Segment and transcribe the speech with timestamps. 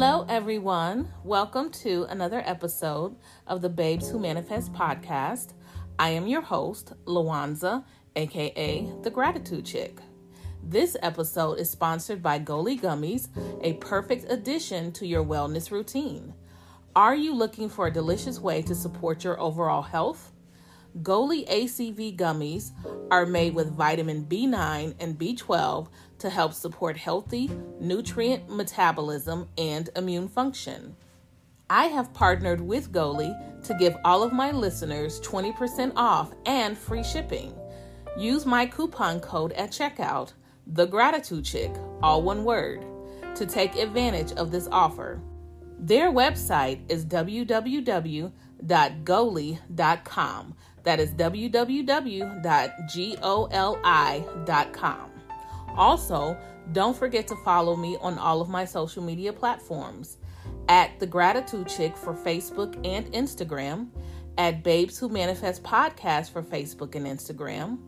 [0.00, 1.12] Hello, everyone.
[1.24, 3.16] Welcome to another episode
[3.48, 5.54] of the Babes Who Manifest podcast.
[5.98, 9.98] I am your host, Lawanza, aka the Gratitude Chick.
[10.62, 13.26] This episode is sponsored by Goli Gummies,
[13.64, 16.32] a perfect addition to your wellness routine.
[16.94, 20.30] Are you looking for a delicious way to support your overall health?
[21.02, 22.70] Goli ACV gummies
[23.10, 25.88] are made with vitamin B9 and B12
[26.18, 30.96] to help support healthy nutrient metabolism and immune function.
[31.70, 37.04] I have partnered with Goli to give all of my listeners 20% off and free
[37.04, 37.54] shipping.
[38.16, 40.32] Use my coupon code at checkout,
[40.66, 41.70] the gratitude chick,
[42.02, 42.84] all one word,
[43.34, 45.20] to take advantage of this offer.
[45.78, 48.32] Their website is www.goli.com.
[50.82, 52.30] That is www.goli.com.
[55.76, 56.36] Also,
[56.72, 60.18] don't forget to follow me on all of my social media platforms.
[60.68, 63.88] At The Gratitude Chick for Facebook and Instagram,
[64.36, 67.78] at Babes Who Manifest Podcast for Facebook and Instagram,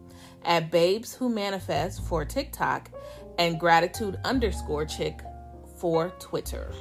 [0.45, 2.91] at Babes Who Manifest for TikTok,
[3.39, 5.21] and Gratitude underscore Chick
[5.79, 6.73] for Twitter.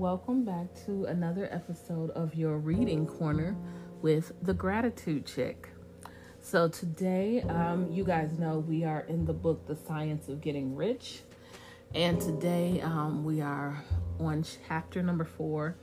[0.00, 3.54] Welcome back to another episode of your reading corner
[4.00, 5.68] with the Gratitude Chick.
[6.40, 10.74] So, today, um, you guys know we are in the book The Science of Getting
[10.74, 11.20] Rich,
[11.94, 13.84] and today um, we are
[14.18, 15.76] on chapter number four.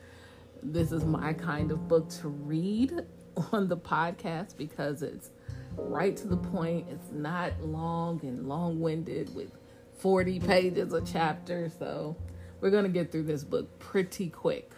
[0.63, 2.93] This is my kind of book to read
[3.51, 5.29] on the podcast because it's
[5.75, 9.51] right to the point, it's not long and long winded with
[9.99, 11.69] 40 pages a chapter.
[11.69, 12.17] So,
[12.59, 14.71] we're going to get through this book pretty quick.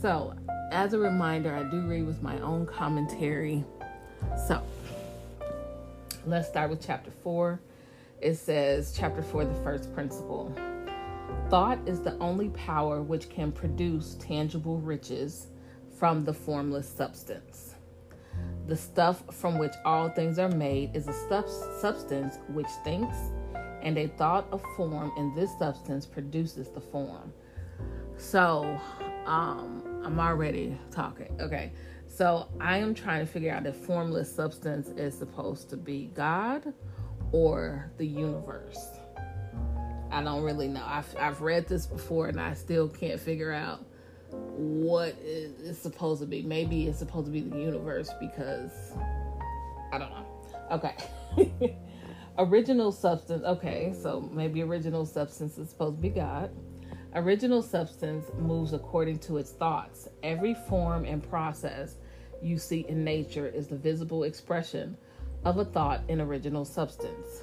[0.00, 0.34] So,
[0.70, 3.64] as a reminder, I do read with my own commentary.
[4.46, 4.62] So,
[6.26, 7.60] let's start with chapter four.
[8.20, 10.54] It says, chapter four, the first principle
[11.50, 15.46] Thought is the only power which can produce tangible riches
[15.98, 17.74] from the formless substance.
[18.66, 21.48] The stuff from which all things are made is a
[21.80, 23.16] substance which thinks
[23.82, 27.32] and a thought of form in this substance produces the form.
[28.16, 28.78] So,
[29.26, 31.36] um, I'm already talking.
[31.40, 31.72] Okay.
[32.06, 36.72] So, I am trying to figure out if formless substance is supposed to be God
[37.32, 38.88] or the universe.
[40.10, 40.82] I don't really know.
[40.84, 43.84] I've, I've read this before and I still can't figure out
[44.30, 46.42] what it's supposed to be.
[46.42, 48.72] Maybe it's supposed to be the universe because
[49.92, 50.26] I don't know.
[50.72, 51.76] Okay.
[52.38, 54.02] original substance okay mm-hmm.
[54.02, 56.50] so maybe original substance is supposed to be god.
[57.14, 60.08] Original substance moves according to its thoughts.
[60.22, 61.96] Every form and process
[62.42, 64.96] you see in nature is the visible expression
[65.44, 67.42] of a thought in original substance.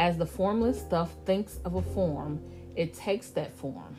[0.00, 2.42] As the formless stuff thinks of a form
[2.76, 3.96] it takes that form.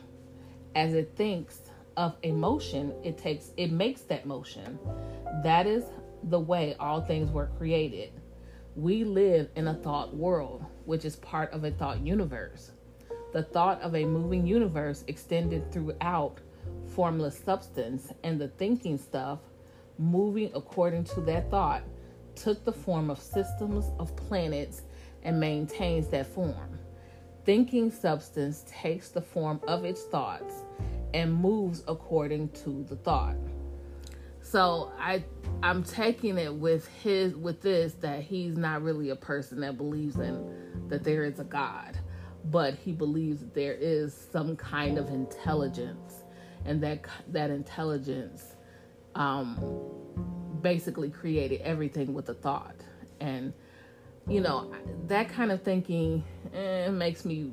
[0.76, 1.60] As it thinks
[1.96, 4.78] of a motion it takes it makes that motion.
[5.42, 5.86] That is
[6.24, 8.12] the way all things were created
[8.76, 12.72] we live in a thought world, which is part of a thought universe.
[13.32, 16.40] The thought of a moving universe extended throughout
[16.86, 19.40] formless substance, and the thinking stuff,
[19.98, 21.84] moving according to that thought,
[22.36, 24.82] took the form of systems of planets
[25.24, 26.80] and maintains that form.
[27.46, 30.64] Thinking substance takes the form of its thoughts
[31.14, 33.38] and moves according to the thought.
[34.46, 35.24] So I
[35.64, 40.18] I'm taking it with his with this that he's not really a person that believes
[40.18, 41.98] in that there is a God,
[42.52, 46.26] but he believes that there is some kind of intelligence,
[46.64, 48.56] and that that intelligence
[49.16, 49.58] um,
[50.62, 52.76] basically created everything with a thought,
[53.20, 53.52] and
[54.28, 54.72] you know
[55.08, 56.24] that kind of thinking
[56.54, 57.52] eh, makes me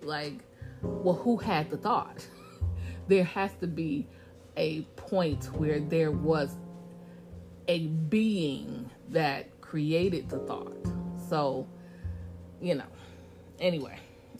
[0.00, 0.38] like,
[0.80, 2.26] well, who had the thought?
[3.08, 4.08] there has to be
[4.56, 6.56] a point where there was
[7.68, 10.86] a being that created the thought.
[11.28, 11.68] So,
[12.62, 12.86] you know,
[13.60, 13.98] anyway,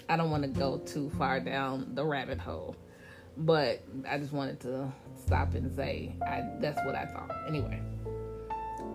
[0.08, 2.74] I don't want to go too far down the rabbit hole,
[3.36, 4.90] but I just wanted to
[5.26, 7.30] stop and say I, that's what I thought.
[7.46, 7.78] Anyway,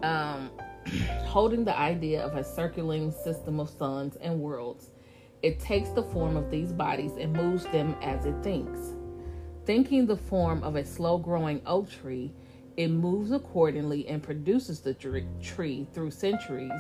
[0.02, 0.50] um,
[1.26, 4.90] holding the idea of a circulating system of suns and worlds,
[5.44, 8.97] it takes the form of these bodies and moves them as it thinks.
[9.68, 12.32] Thinking the form of a slow growing oak tree,
[12.78, 16.72] it moves accordingly and produces the tree through centuries.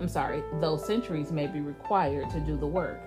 [0.00, 3.00] I'm sorry, though centuries may be required to do the work.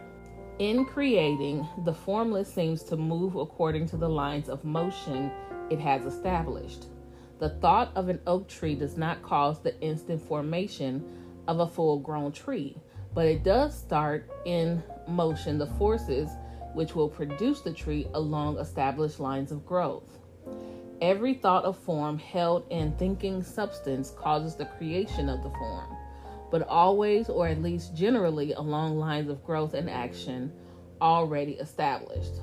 [0.60, 5.30] In creating, the formless seems to move according to the lines of motion
[5.70, 6.86] it has established.
[7.40, 11.04] The thought of an oak tree does not cause the instant formation
[11.50, 12.78] of a full grown tree,
[13.14, 16.30] but it does start in motion the forces
[16.74, 20.18] which will produce the tree along established lines of growth.
[21.02, 25.98] Every thought of form held in thinking substance causes the creation of the form,
[26.52, 30.52] but always, or at least generally, along lines of growth and action
[31.02, 32.36] already established.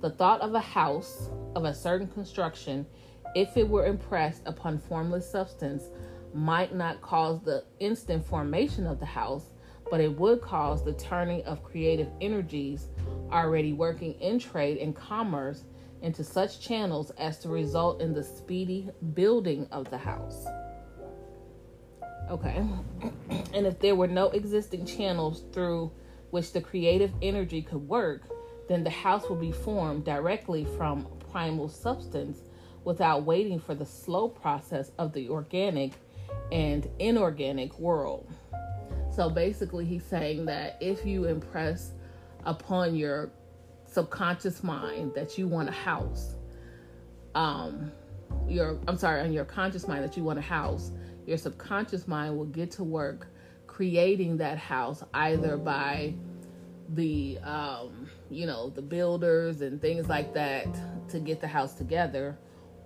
[0.00, 2.86] The thought of a house of a certain construction,
[3.34, 5.84] if it were impressed upon formless substance,
[6.32, 9.52] might not cause the instant formation of the house,
[9.90, 12.88] but it would cause the turning of creative energies
[13.30, 15.64] already working in trade and commerce
[16.02, 20.46] into such channels as to result in the speedy building of the house.
[22.30, 22.64] Okay.
[23.54, 25.90] and if there were no existing channels through
[26.30, 28.22] which the creative energy could work,
[28.68, 32.38] then the house will be formed directly from primal substance
[32.84, 35.92] without waiting for the slow process of the organic
[36.52, 38.28] and inorganic world.
[39.14, 41.92] So basically, he's saying that if you impress
[42.46, 43.30] upon your
[43.86, 46.36] subconscious mind that you want a house,
[47.34, 47.92] um,
[48.48, 50.92] your I'm sorry, on your conscious mind that you want a house,
[51.26, 53.26] your subconscious mind will get to work
[53.66, 56.14] creating that house either by
[56.94, 60.66] the um, you know the builders and things like that
[61.08, 62.38] to get the house together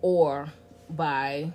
[0.03, 0.49] or
[0.91, 1.53] by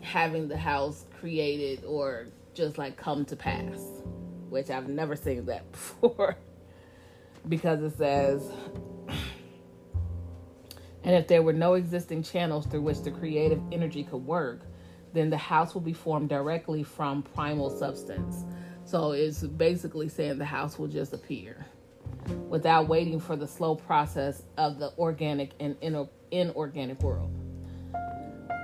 [0.00, 4.02] having the house created or just like come to pass
[4.48, 6.36] which i've never seen that before
[7.48, 8.50] because it says
[11.04, 14.60] and if there were no existing channels through which the creative energy could work
[15.12, 18.44] then the house will be formed directly from primal substance
[18.84, 21.66] so it's basically saying the house will just appear
[22.48, 25.76] without waiting for the slow process of the organic and
[26.30, 27.30] inorganic world.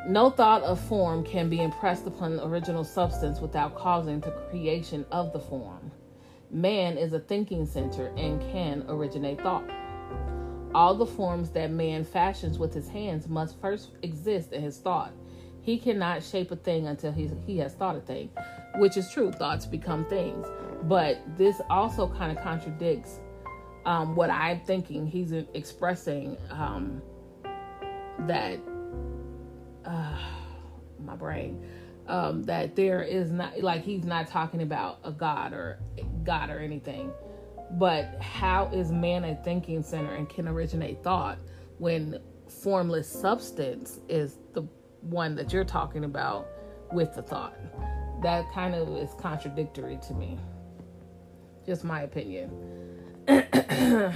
[0.06, 5.06] No thought of form can be impressed upon the original substance without causing the creation
[5.12, 5.92] of the form.
[6.50, 9.64] Man is a thinking center and can originate thought.
[10.74, 15.12] All the forms that man fashions with his hands must first exist in his thought.
[15.60, 18.30] He cannot shape a thing until he, he has thought a thing
[18.76, 19.30] which is true.
[19.30, 20.46] Thoughts become things.
[20.84, 23.20] But this also kind of contradicts
[23.84, 25.06] um, what I'm thinking.
[25.06, 27.00] He's expressing um,
[28.26, 28.58] that
[29.84, 30.18] uh,
[31.04, 31.64] my brain
[32.08, 35.78] um, that there is not like he's not talking about a god or
[36.24, 37.12] God or anything.
[37.72, 41.38] But how is man a thinking center and can originate thought
[41.78, 44.62] when formless substance is the
[45.00, 46.48] one that you're talking about
[46.92, 47.56] with the thought?
[48.22, 50.38] that kind of is contradictory to me.
[51.66, 52.50] Just my opinion.
[53.28, 54.14] and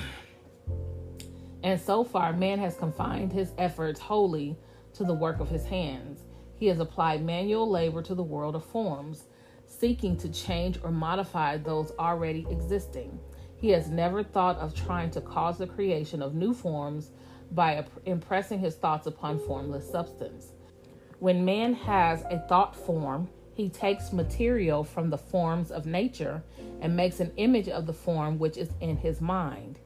[1.81, 4.57] so far, man has confined his efforts wholly
[4.97, 6.21] to the work of his hands.
[6.57, 9.25] He has applied manual labor to the world of forms,
[9.67, 13.19] seeking to change or modify those already existing.
[13.57, 17.11] He has never thought of trying to cause the creation of new forms
[17.53, 20.53] by impressing his thoughts upon formless substance.
[21.19, 26.43] When man has a thought form, he takes material from the forms of nature
[26.81, 29.79] and makes an image of the form which is in his mind.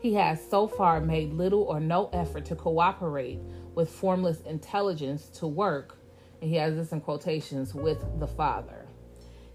[0.00, 3.40] He has so far made little or no effort to cooperate
[3.76, 5.96] with formless intelligence to work,
[6.40, 8.86] and he has this in quotations, with the Father.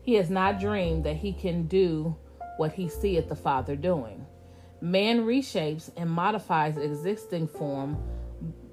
[0.02, 2.16] He has not dreamed that he can do
[2.58, 4.26] what he seeth the Father doing.
[4.80, 7.98] Man reshapes and modifies existing form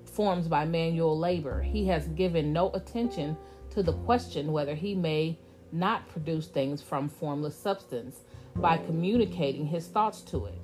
[0.05, 1.63] forms by manual labor.
[1.63, 3.37] He has given no attention
[3.71, 5.39] to the question whether he may
[5.71, 8.21] not produce things from formless substance
[8.57, 10.59] by communicating his thoughts to it.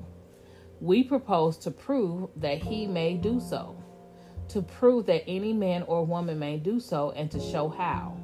[0.80, 3.76] We propose to prove that he may do so,
[4.48, 8.16] to prove that any man or woman may do so, and to show how.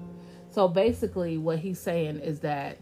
[0.50, 2.78] So basically, what he's saying is that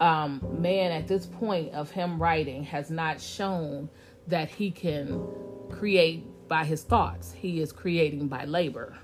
[0.00, 3.88] um, man, at this point of him writing, has not shown
[4.26, 5.24] that he can
[5.70, 8.96] create by his thoughts, he is creating by labor.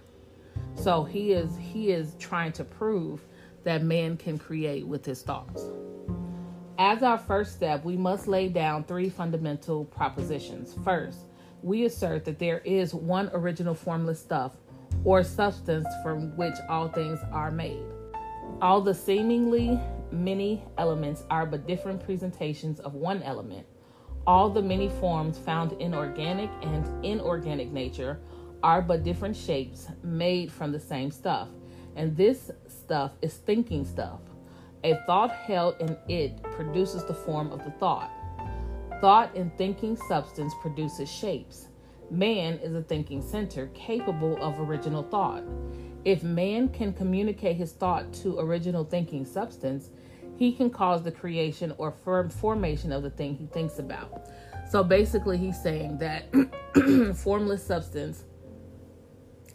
[0.74, 3.24] So he is he is trying to prove
[3.64, 5.64] that man can create with his thoughts.
[6.78, 10.76] As our first step, we must lay down three fundamental propositions.
[10.84, 11.18] First,
[11.62, 14.56] we assert that there is one original formless stuff
[15.04, 17.82] or substance from which all things are made.
[18.60, 19.78] All the seemingly
[20.10, 23.66] many elements are but different presentations of one element.
[24.26, 28.20] All the many forms found in organic and inorganic nature
[28.62, 31.48] are but different shapes made from the same stuff.
[31.96, 34.20] And this stuff is thinking stuff.
[34.84, 38.10] A thought held in it produces the form of the thought.
[39.00, 41.68] Thought and thinking substance produces shapes.
[42.10, 45.44] Man is a thinking center capable of original thought.
[46.04, 49.90] If man can communicate his thought to original thinking substance,
[50.36, 54.28] he can cause the creation or firm formation of the thing he thinks about.
[54.70, 56.32] So basically, he's saying that
[57.16, 58.24] formless substance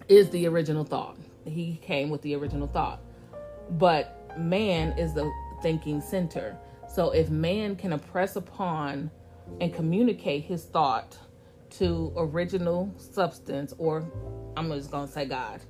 [0.07, 1.17] is the original thought.
[1.45, 3.01] He came with the original thought.
[3.71, 5.31] But man is the
[5.61, 6.57] thinking center.
[6.87, 9.11] So if man can impress upon
[9.59, 11.17] and communicate his thought
[11.77, 14.05] to original substance, or
[14.55, 15.61] I'm just going to say God,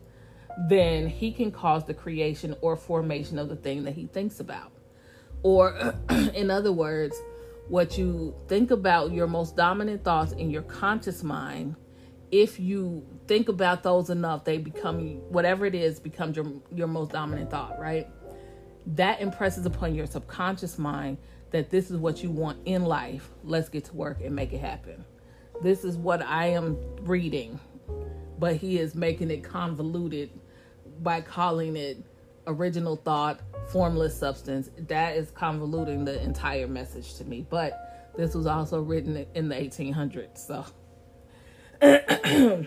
[0.69, 4.71] then he can cause the creation or formation of the thing that he thinks about.
[5.41, 7.15] Or, in other words,
[7.67, 11.75] what you think about your most dominant thoughts in your conscious mind,
[12.31, 17.11] if you think about those enough, they become whatever it is becomes your your most
[17.11, 18.07] dominant thought, right?
[18.87, 21.17] That impresses upon your subconscious mind
[21.53, 23.29] that this is what you want in life.
[23.43, 25.05] Let's get to work and make it happen.
[25.61, 27.59] This is what I am reading,
[28.39, 30.31] but he is making it convoluted
[31.01, 32.03] by calling it
[32.47, 34.71] original thought, formless substance.
[34.87, 37.45] That is convoluting the entire message to me.
[37.47, 40.39] But this was also written in the 1800s.
[40.39, 40.65] So,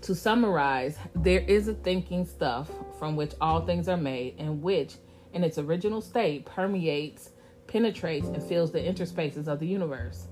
[0.00, 2.68] to summarize, there is a thinking stuff
[2.98, 4.96] from which all things are made, and which,
[5.34, 7.30] in its original state, permeates,
[7.66, 10.28] penetrates, and fills the interspaces of the universe.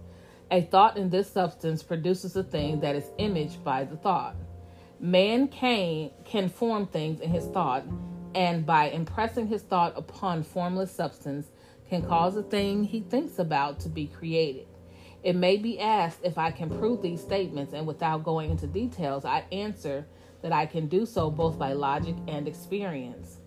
[0.51, 4.37] A thought in this substance produces a thing that is imaged by the thought.
[5.01, 7.85] Man can, can form things in his thought,
[8.35, 11.49] and by impressing his thought upon formless substance,
[11.89, 14.67] can cause a thing he thinks about to be created.
[15.23, 19.25] It may be asked if I can prove these statements, and without going into details,
[19.25, 20.07] I answer
[20.43, 23.39] that I can do so both by logic and experience.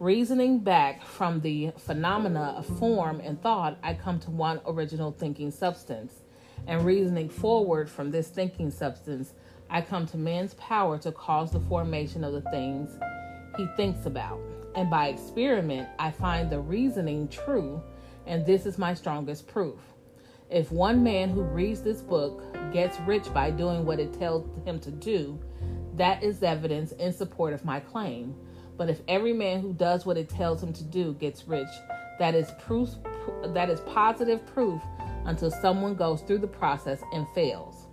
[0.00, 5.50] Reasoning back from the phenomena of form and thought, I come to one original thinking
[5.50, 6.22] substance.
[6.66, 9.34] And reasoning forward from this thinking substance,
[9.68, 12.98] I come to man's power to cause the formation of the things
[13.58, 14.40] he thinks about.
[14.74, 17.82] And by experiment, I find the reasoning true,
[18.26, 19.80] and this is my strongest proof.
[20.48, 22.42] If one man who reads this book
[22.72, 25.38] gets rich by doing what it tells him to do,
[25.96, 28.34] that is evidence in support of my claim.
[28.80, 31.68] But if every man who does what it tells him to do gets rich,
[32.18, 32.88] that is proof
[33.44, 34.80] that is positive proof
[35.26, 37.88] until someone goes through the process and fails.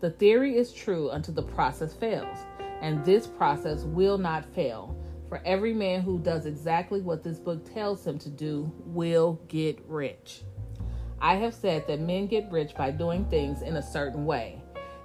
[0.00, 2.38] The theory is true until the process fails,
[2.80, 4.96] and this process will not fail.
[5.28, 9.78] For every man who does exactly what this book tells him to do will get
[9.86, 10.42] rich.
[11.20, 14.60] I have said that men get rich by doing things in a certain way,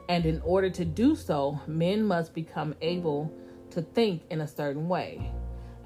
[0.09, 3.31] and in order to do so, men must become able
[3.77, 5.31] to think in a certain way.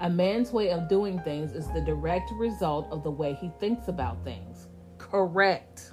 [0.00, 3.88] A man's way of doing things is the direct result of the way he thinks
[3.88, 4.68] about things.
[4.96, 5.92] Correct.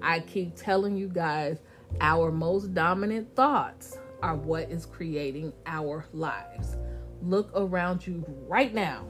[0.00, 1.58] I keep telling you guys
[2.00, 6.76] our most dominant thoughts are what is creating our lives.
[7.20, 9.04] Look around you right now.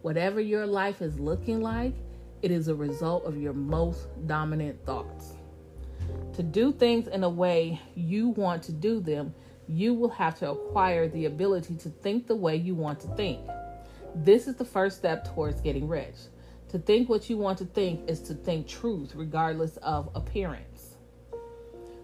[0.00, 1.94] Whatever your life is looking like,
[2.40, 5.34] it is a result of your most dominant thoughts.
[6.32, 9.34] To do things in a way you want to do them,
[9.72, 13.40] you will have to acquire the ability to think the way you want to think.
[14.14, 16.16] This is the first step towards getting rich.
[16.68, 20.96] To think what you want to think is to think truth, regardless of appearance.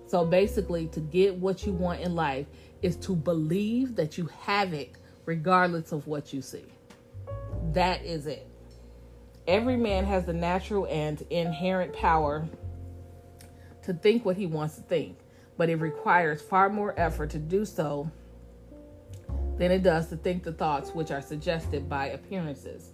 [0.06, 2.46] So basically, to get what you want in life
[2.80, 4.94] is to believe that you have it
[5.26, 6.64] regardless of what you see.
[7.72, 8.46] That is it.
[9.46, 12.48] Every man has the natural and inherent power
[13.82, 15.17] to think what he wants to think,
[15.58, 18.10] but it requires far more effort to do so
[19.58, 22.92] than it does to think the thoughts which are suggested by appearances.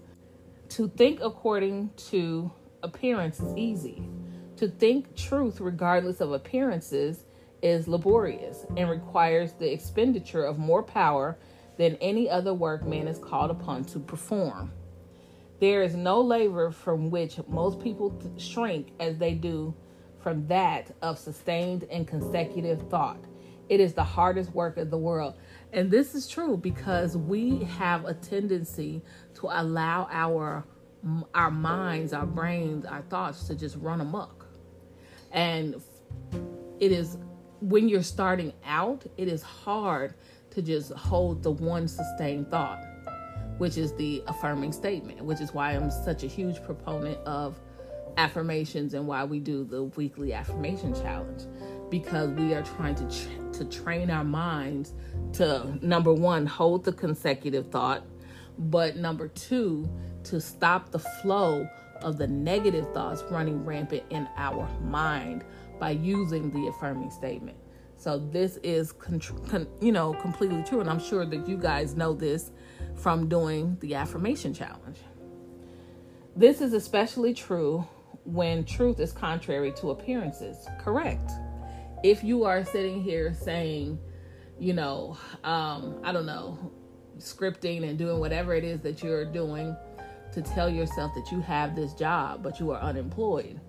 [0.70, 2.50] To think according to
[2.82, 4.02] appearance is easy
[4.56, 7.24] to think truth, regardless of appearances,
[7.62, 11.38] is laborious and requires the expenditure of more power
[11.76, 14.70] than any other work man is called upon to perform.
[15.60, 19.74] There is no labor from which most people shrink as they do
[20.24, 23.22] from that of sustained and consecutive thought.
[23.68, 25.34] It is the hardest work of the world.
[25.72, 29.02] And this is true because we have a tendency
[29.34, 30.64] to allow our
[31.34, 34.44] our minds, our brains, our thoughts to just run amok
[35.34, 35.74] and
[36.80, 37.18] it is
[37.60, 40.14] when you're starting out, it is hard
[40.50, 42.82] to just hold the one sustained thought,
[43.58, 47.58] which is the affirming statement, which is why I'm such a huge proponent of
[48.16, 51.42] affirmations and why we do the weekly affirmation challenge
[51.90, 54.92] because we are trying to tra- to train our minds
[55.32, 58.04] to number 1 hold the consecutive thought
[58.58, 59.88] but number 2
[60.24, 61.68] to stop the flow
[62.02, 65.44] of the negative thoughts running rampant in our mind
[65.78, 67.56] by using the affirming statement.
[67.96, 71.96] So this is con- con- you know completely true and I'm sure that you guys
[71.96, 72.50] know this
[72.96, 74.98] from doing the affirmation challenge.
[76.36, 77.86] This is especially true
[78.24, 80.66] when truth is contrary to appearances.
[80.80, 81.30] Correct.
[82.02, 83.98] If you are sitting here saying,
[84.58, 86.72] you know, um, I don't know,
[87.18, 89.76] scripting and doing whatever it is that you're doing
[90.32, 93.60] to tell yourself that you have this job, but you are unemployed,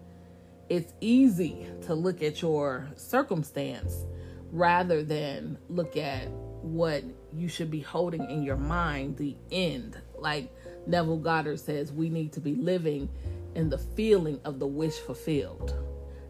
[0.68, 4.06] it's easy to look at your circumstance
[4.52, 6.28] rather than look at
[6.62, 9.98] what you should be holding in your mind, the end.
[10.18, 10.52] Like
[10.88, 13.10] Neville Goddard says, we need to be living
[13.56, 15.74] in the feeling of the wish fulfilled,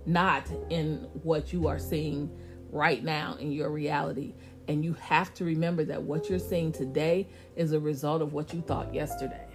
[0.06, 2.30] not in what you are seeing
[2.72, 4.34] right now in your reality.
[4.68, 8.54] And you have to remember that what you're seeing today is a result of what
[8.54, 9.48] you thought yesterday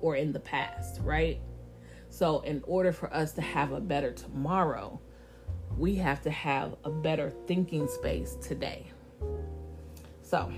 [0.00, 1.40] or in the past, right?
[2.10, 5.00] So, in order for us to have a better tomorrow,
[5.76, 8.86] we have to have a better thinking space today.
[10.22, 10.50] So,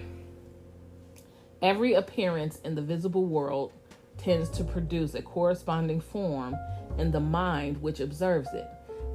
[1.60, 3.72] every appearance in the visible world
[4.20, 6.54] tends to produce a corresponding form
[6.98, 8.66] in the mind which observes it,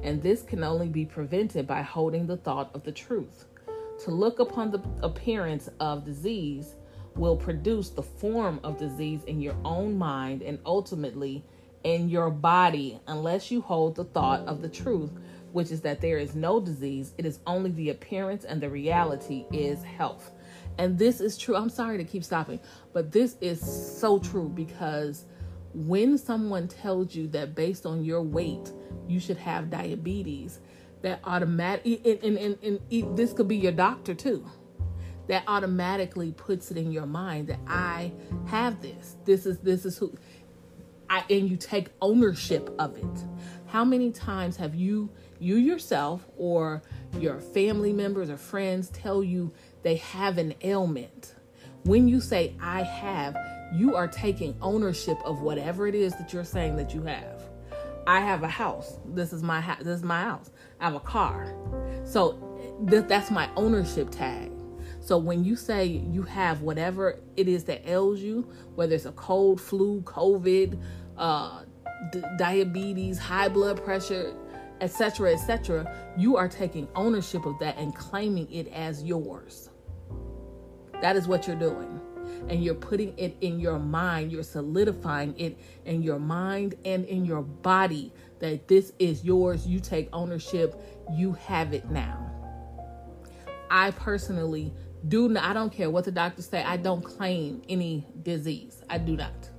[0.02, 3.44] and this can only be prevented by holding the thought of the truth.
[4.04, 6.74] To look upon the appearance of disease
[7.14, 11.44] will produce the form of disease in your own mind and ultimately
[11.84, 15.12] in your body unless you hold the thought of the truth,
[15.52, 19.46] which is that there is no disease, it is only the appearance and the reality
[19.52, 20.32] is health.
[20.78, 21.56] And this is true.
[21.56, 22.60] I'm sorry to keep stopping,
[22.92, 25.24] but this is so true because
[25.74, 28.72] when someone tells you that based on your weight,
[29.06, 30.60] you should have diabetes,
[31.02, 34.44] that automatic and, and, and, and this could be your doctor too.
[35.28, 38.12] That automatically puts it in your mind that I
[38.46, 39.16] have this.
[39.24, 40.16] This is this is who
[41.10, 43.24] I and you take ownership of it.
[43.66, 46.82] How many times have you you yourself or
[47.18, 49.52] your family members or friends tell you
[49.86, 51.36] they have an ailment.
[51.84, 53.36] When you say, I have,
[53.72, 57.40] you are taking ownership of whatever it is that you're saying that you have.
[58.04, 58.98] I have a house.
[59.14, 59.78] This is my house.
[59.78, 60.50] This is my house.
[60.80, 61.54] I have a car.
[62.02, 62.32] So
[62.90, 64.50] th- that's my ownership tag.
[64.98, 69.12] So when you say you have whatever it is that ails you, whether it's a
[69.12, 70.80] cold, flu, COVID,
[71.16, 71.62] uh,
[72.10, 74.34] d- diabetes, high blood pressure,
[74.80, 79.70] etc., etc., you are taking ownership of that and claiming it as yours.
[81.02, 82.00] That is what you're doing.
[82.48, 87.24] And you're putting it in your mind, you're solidifying it in your mind and in
[87.24, 89.66] your body that this is yours.
[89.66, 90.74] You take ownership,
[91.12, 92.30] you have it now.
[93.70, 94.74] I personally
[95.08, 98.82] do not, I don't care what the doctors say, I don't claim any disease.
[98.90, 99.50] I do not.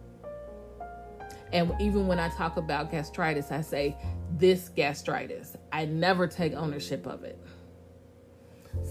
[1.54, 3.96] And even when I talk about gastritis, I say
[4.32, 5.56] this gastritis.
[5.72, 7.40] I never take ownership of it.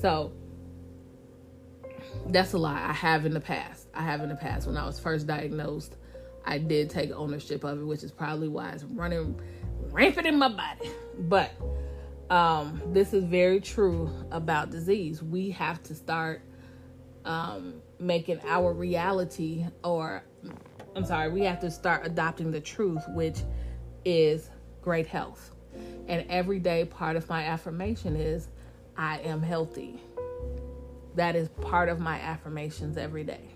[0.01, 0.33] So
[2.29, 2.85] that's a lie.
[2.89, 3.89] I have in the past.
[3.95, 4.67] I have in the past.
[4.67, 5.97] When I was first diagnosed,
[6.45, 9.41] I did take ownership of it, which is probably why it's running
[9.91, 10.91] rampant in my body.
[11.19, 11.53] But
[12.31, 15.23] um, this is very true about disease.
[15.23, 16.43] We have to start
[17.25, 20.23] um, making our reality, or
[20.95, 23.39] I'm sorry, we have to start adopting the truth, which
[24.05, 24.51] is
[24.83, 25.51] great health.
[26.09, 28.49] And every day, part of my affirmation is
[28.97, 30.01] I am healthy.
[31.17, 33.49] That is part of my affirmations every day.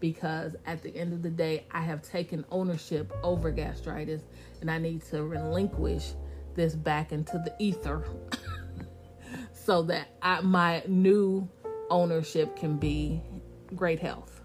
[0.00, 4.22] Because at the end of the day, I have taken ownership over gastritis
[4.60, 6.12] and I need to relinquish
[6.54, 8.04] this back into the ether
[9.52, 11.48] so that I, my new
[11.90, 13.22] ownership can be
[13.74, 14.40] great health.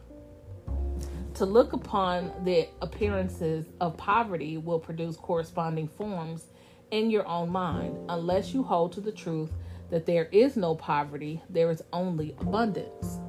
[1.36, 6.48] To look upon the appearances of poverty will produce corresponding forms
[6.92, 9.52] in your own mind unless you hold to the truth
[9.90, 13.20] that there is no poverty, there is only abundance.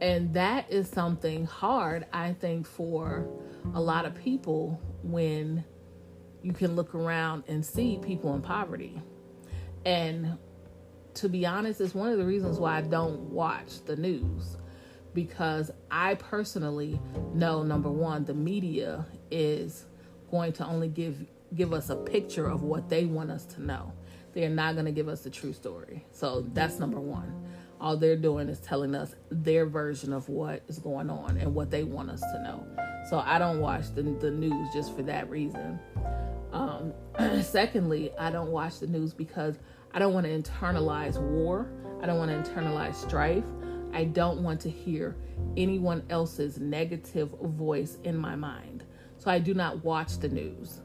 [0.00, 3.28] And that is something hard, I think, for
[3.74, 5.64] a lot of people when
[6.42, 9.02] you can look around and see people in poverty.
[9.84, 10.38] And
[11.14, 14.56] to be honest, it's one of the reasons why I don't watch the news
[15.12, 17.00] because I personally
[17.34, 19.86] know number one, the media is
[20.30, 23.92] going to only give give us a picture of what they want us to know.
[24.40, 26.06] They're not going to give us the true story.
[26.12, 27.46] So that's number one.
[27.78, 31.70] All they're doing is telling us their version of what is going on and what
[31.70, 32.66] they want us to know.
[33.10, 35.78] So I don't watch the, the news just for that reason.
[36.52, 36.94] Um,
[37.42, 39.56] secondly, I don't watch the news because
[39.92, 41.70] I don't want to internalize war.
[42.02, 43.44] I don't want to internalize strife.
[43.92, 45.16] I don't want to hear
[45.58, 48.84] anyone else's negative voice in my mind.
[49.18, 50.80] So I do not watch the news.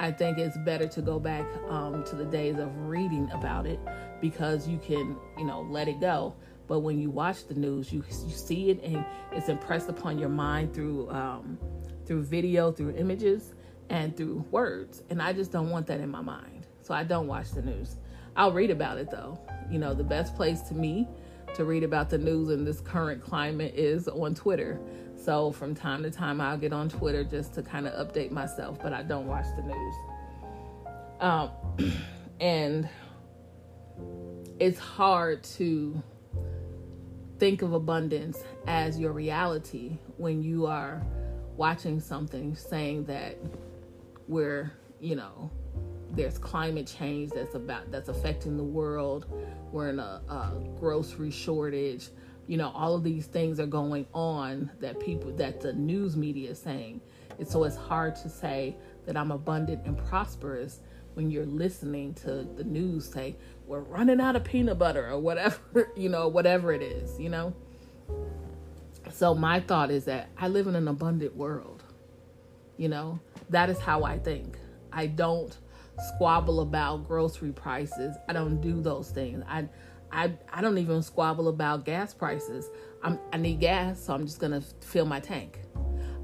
[0.00, 3.80] I think it's better to go back um, to the days of reading about it
[4.20, 6.34] because you can, you know, let it go.
[6.68, 10.28] But when you watch the news, you you see it and it's impressed upon your
[10.28, 11.58] mind through um,
[12.06, 13.54] through video, through images,
[13.88, 15.02] and through words.
[15.10, 17.96] And I just don't want that in my mind, so I don't watch the news.
[18.36, 19.40] I'll read about it though.
[19.70, 21.08] You know, the best place to me
[21.54, 24.78] to read about the news in this current climate is on Twitter.
[25.28, 28.78] So from time to time, I'll get on Twitter just to kind of update myself,
[28.82, 29.94] but I don't watch the news.
[31.20, 31.50] Um,
[32.40, 32.88] and
[34.58, 36.02] it's hard to
[37.38, 41.02] think of abundance as your reality when you are
[41.58, 43.36] watching something saying that
[44.28, 45.50] we're, you know,
[46.12, 49.26] there's climate change that's about that's affecting the world.
[49.72, 52.08] We're in a, a grocery shortage
[52.48, 56.50] you know all of these things are going on that people that the news media
[56.50, 57.00] is saying.
[57.38, 60.80] And so it's hard to say that i'm abundant and prosperous
[61.14, 65.92] when you're listening to the news say we're running out of peanut butter or whatever
[65.96, 67.54] you know whatever it is you know?
[69.10, 71.84] So my thought is that i live in an abundant world
[72.76, 73.18] you know?
[73.50, 74.58] That is how i think.
[74.92, 75.56] I don't
[76.14, 78.16] squabble about grocery prices.
[78.28, 79.42] I don't do those things.
[79.48, 79.68] I
[80.12, 82.70] I I don't even squabble about gas prices.
[83.02, 85.60] I'm, I need gas, so I'm just gonna fill my tank.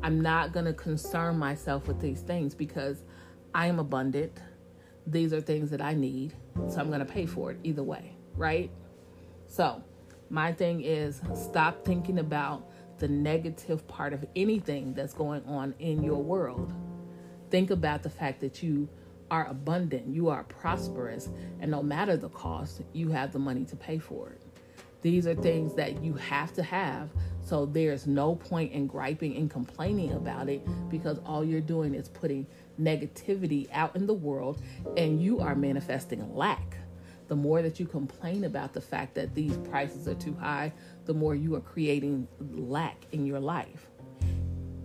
[0.02, 3.04] I'm not gonna concern myself with these things because
[3.54, 4.38] I am abundant.
[5.06, 6.34] These are things that I need,
[6.68, 8.70] so I'm gonna pay for it either way, right?
[9.46, 9.82] So,
[10.30, 16.02] my thing is stop thinking about the negative part of anything that's going on in
[16.02, 16.72] your world.
[17.50, 18.88] Think about the fact that you
[19.34, 21.28] are abundant, you are prosperous,
[21.60, 24.40] and no matter the cost, you have the money to pay for it.
[25.02, 27.10] These are things that you have to have.
[27.42, 32.08] So there's no point in griping and complaining about it because all you're doing is
[32.08, 32.46] putting
[32.80, 34.62] negativity out in the world
[34.96, 36.76] and you are manifesting lack.
[37.26, 40.72] The more that you complain about the fact that these prices are too high,
[41.06, 43.90] the more you are creating lack in your life.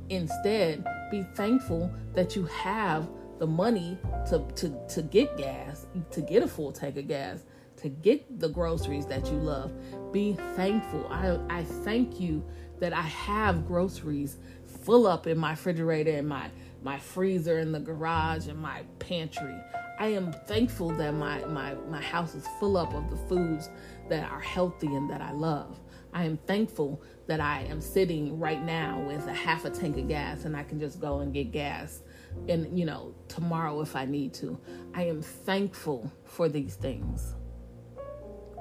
[0.10, 3.08] Instead, be thankful that you have
[3.40, 3.98] the money
[4.30, 7.46] to, to, to get gas, to get a full tank of gas,
[7.78, 9.72] to get the groceries that you love.
[10.12, 11.08] Be thankful.
[11.10, 12.44] I, I thank you
[12.80, 14.38] that I have groceries
[14.84, 16.50] full up in my refrigerator and my,
[16.84, 19.56] my freezer in the garage and my pantry.
[20.00, 23.70] I am thankful that my, my, my house is full up of the foods
[24.10, 25.80] that are healthy and that I love.
[26.14, 30.08] I am thankful that I am sitting right now with a half a tank of
[30.08, 32.02] gas and I can just go and get gas
[32.48, 34.60] and you know tomorrow if I need to.
[34.94, 37.36] I am thankful for these things.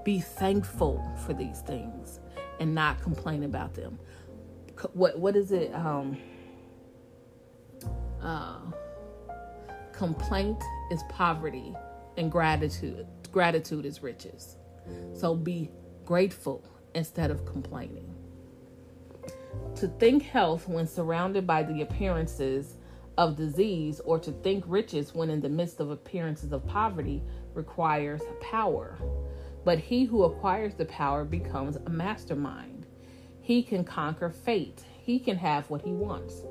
[0.05, 2.21] Be thankful for these things
[2.61, 3.99] and not complain about them.
[4.93, 5.75] What what is it?
[5.75, 6.17] Um,
[8.23, 8.61] uh,
[9.93, 11.75] complaint is poverty,
[12.17, 14.57] and gratitude gratitude is riches.
[15.15, 15.71] So be
[16.05, 16.65] grateful
[16.95, 18.15] instead of complaining.
[19.77, 22.78] To think health when surrounded by the appearances
[23.19, 27.21] of disease or to think riches when in the midst of appearances of poverty
[27.53, 28.97] requires power.
[29.65, 32.87] But he who acquires the power becomes a mastermind.
[33.41, 36.43] He can conquer fate, he can have what he wants.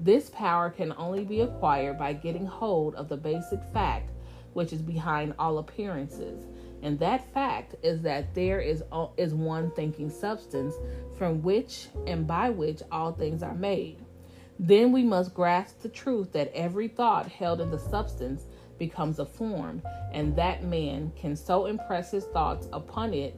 [0.00, 4.10] This power can only be acquired by getting hold of the basic fact
[4.54, 6.46] which is behind all appearances.
[6.82, 8.82] And that fact is that there is,
[9.18, 10.74] is one thinking substance
[11.18, 14.05] from which and by which all things are made.
[14.58, 18.46] Then we must grasp the truth that every thought held in the substance
[18.78, 23.34] becomes a form, and that man can so impress his thoughts upon it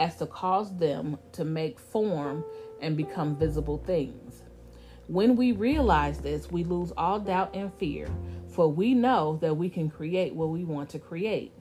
[0.00, 2.44] as to cause them to make form
[2.80, 4.42] and become visible things.
[5.08, 8.08] When we realize this, we lose all doubt and fear,
[8.48, 11.52] for we know that we can create what we want to create.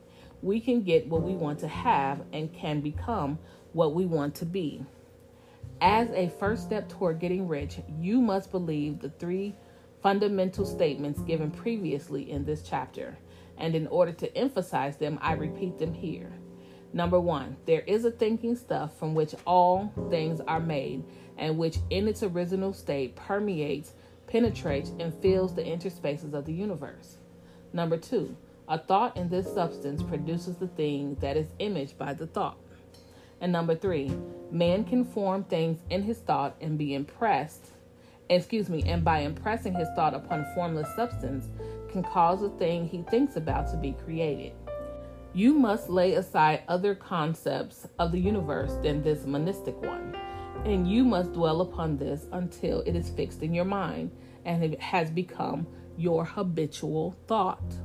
[0.42, 3.38] We can get what we want to have and can become
[3.74, 4.84] what we want to be.
[5.82, 9.56] As a first step toward getting rich, you must believe the three
[10.02, 13.18] fundamental statements given previously in this chapter.
[13.58, 16.32] And in order to emphasize them, I repeat them here.
[16.94, 21.04] Number one, there is a thinking stuff from which all things are made,
[21.38, 23.94] and which in its original state permeates,
[24.28, 27.18] penetrates, and fills the interspaces of the universe.
[27.74, 32.28] Number two, a thought in this substance produces the thing that is imaged by the
[32.28, 32.58] thought.
[33.42, 34.12] And number three,
[34.52, 37.68] man can form things in his thought and be impressed,
[38.30, 41.48] excuse me, and by impressing his thought upon formless substance,
[41.92, 44.54] can cause the thing he thinks about to be created.
[45.34, 50.16] You must lay aside other concepts of the universe than this monistic one,
[50.64, 54.12] and you must dwell upon this until it is fixed in your mind
[54.46, 55.68] and it has become
[55.98, 57.76] your habitual thought.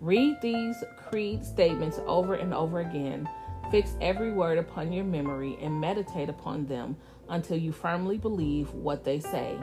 [0.00, 3.28] Read these creed statements over and over again.
[3.70, 6.96] Fix every word upon your memory and meditate upon them
[7.28, 9.56] until you firmly believe what they say.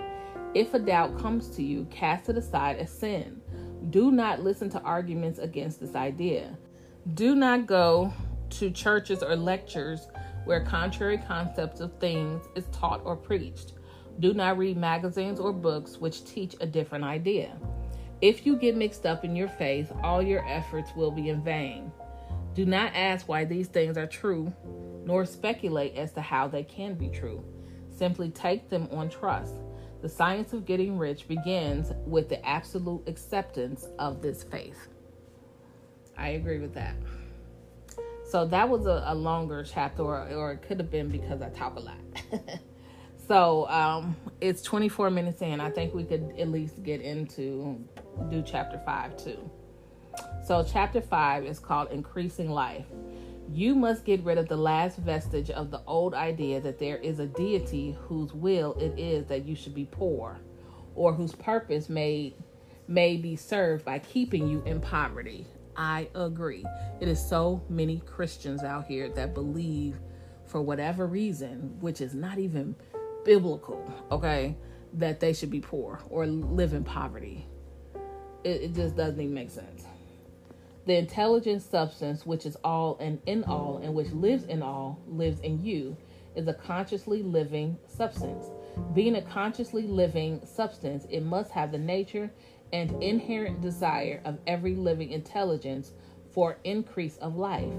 [0.53, 3.41] If a doubt comes to you, cast it aside as sin.
[3.89, 6.57] Do not listen to arguments against this idea.
[7.15, 8.13] Do not go
[8.51, 10.07] to churches or lectures
[10.45, 13.73] where contrary concepts of things is taught or preached.
[14.19, 17.57] Do not read magazines or books which teach a different idea.
[18.21, 21.91] If you get mixed up in your faith, all your efforts will be in vain.
[22.57, 24.51] Do not ask why these things are true,
[25.05, 27.45] nor speculate as to how they can be true.
[27.95, 29.53] Simply take them on trust.
[30.01, 34.87] The science of getting rich begins with the absolute acceptance of this faith.
[36.17, 36.95] I agree with that.
[38.27, 41.49] So that was a, a longer chapter, or, or, it could have been because I
[41.49, 41.99] talk a lot.
[43.27, 45.61] so um, it's 24 minutes in.
[45.61, 47.79] I think we could at least get into
[48.31, 49.47] do chapter 5 too.
[50.47, 52.85] So, chapter 5 is called Increasing Life.
[53.51, 57.19] You must get rid of the last vestige of the old idea that there is
[57.19, 60.39] a deity whose will it is that you should be poor,
[60.95, 62.33] or whose purpose may,
[62.87, 65.45] may be served by keeping you in poverty.
[65.75, 66.63] I agree.
[67.01, 69.99] It is so many Christians out here that believe,
[70.45, 72.73] for whatever reason, which is not even
[73.25, 74.55] biblical, okay,
[74.93, 77.45] that they should be poor or live in poverty.
[78.45, 79.83] It, it just doesn't even make sense.
[80.87, 85.41] The intelligent substance, which is all and in all, and which lives in all, lives
[85.41, 85.97] in you,
[86.33, 88.45] is a consciously living substance.
[88.93, 92.31] Being a consciously living substance, it must have the nature
[92.71, 95.91] and inherent desire of every living intelligence
[96.31, 97.73] for increase of life.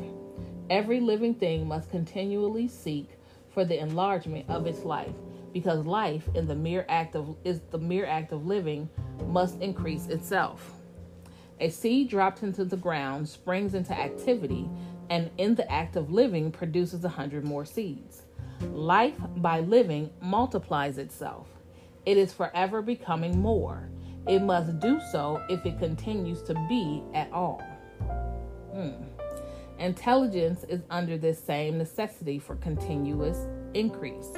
[0.69, 3.09] Every living thing must continually seek
[3.49, 5.15] for the enlargement of its life,
[5.55, 8.87] because life in the mere act of is the mere act of living
[9.29, 10.78] must increase itself.
[11.61, 14.69] A seed dropped into the ground springs into activity,
[15.11, 18.23] and in the act of living produces a hundred more seeds.
[18.73, 21.49] Life by living multiplies itself.
[22.07, 23.89] It is forever becoming more.
[24.27, 27.63] It must do so if it continues to be at all.
[28.73, 29.03] Hmm.
[29.79, 34.33] Intelligence is under this same necessity for continuous increase.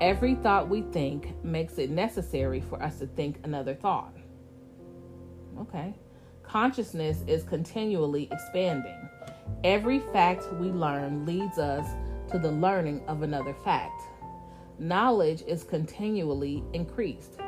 [0.00, 4.14] Every thought we think makes it necessary for us to think another thought.
[5.58, 5.94] Okay.
[6.48, 9.08] Consciousness is continually expanding.
[9.64, 11.86] Every fact we learn leads us
[12.30, 14.02] to the learning of another fact.
[14.78, 17.40] Knowledge is continually increased.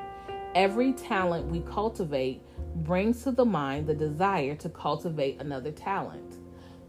[0.54, 2.42] Every talent we cultivate
[2.76, 6.38] brings to the mind the desire to cultivate another talent.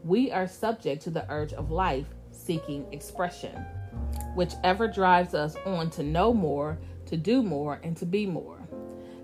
[0.03, 3.55] We are subject to the urge of life seeking expression,
[4.33, 8.58] whichever drives us on to know more, to do more, and to be more.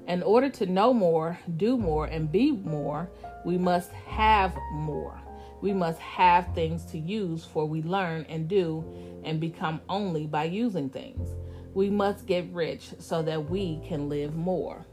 [0.08, 3.10] In order to know more, do more, and be more,
[3.44, 5.20] we must have more.
[5.62, 8.86] We must have things to use, for we learn and do
[9.24, 11.30] and become only by using things.
[11.74, 14.86] We must get rich so that we can live more.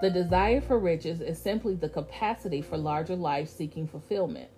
[0.00, 4.50] The desire for riches is simply the capacity for larger life seeking fulfillment.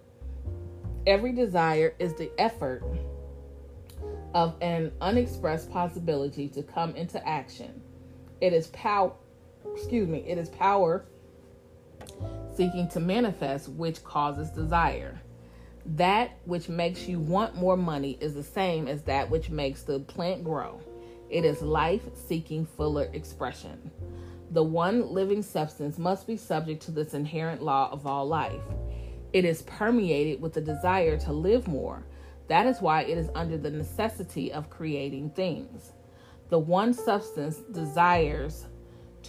[1.07, 2.83] Every desire is the effort
[4.35, 7.83] of an unexpressed possibility to come into action.
[8.40, 9.12] It is power,
[9.74, 11.04] excuse me, it is power
[12.56, 15.20] seeking to manifest which causes desire.
[15.85, 20.00] That which makes you want more money is the same as that which makes the
[20.00, 20.80] plant grow.
[21.28, 23.90] It is life seeking fuller expression.
[24.50, 28.61] The one living substance must be subject to this inherent law of all life.
[29.32, 32.04] It is permeated with the desire to live more.
[32.48, 35.92] That is why it is under the necessity of creating things.
[36.50, 38.66] The one substance desires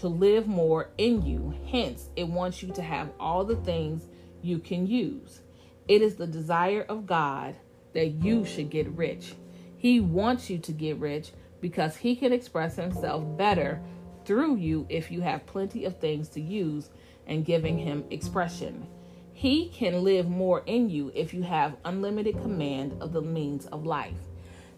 [0.03, 4.09] to live more in you, hence, it wants you to have all the things
[4.41, 5.39] you can use.
[5.87, 7.55] It is the desire of God
[7.93, 9.33] that you should get rich.
[9.77, 13.81] He wants you to get rich because he can express himself better
[14.25, 16.89] through you if you have plenty of things to use
[17.25, 18.85] and giving him expression.
[19.31, 23.85] He can live more in you if you have unlimited command of the means of
[23.85, 24.19] life.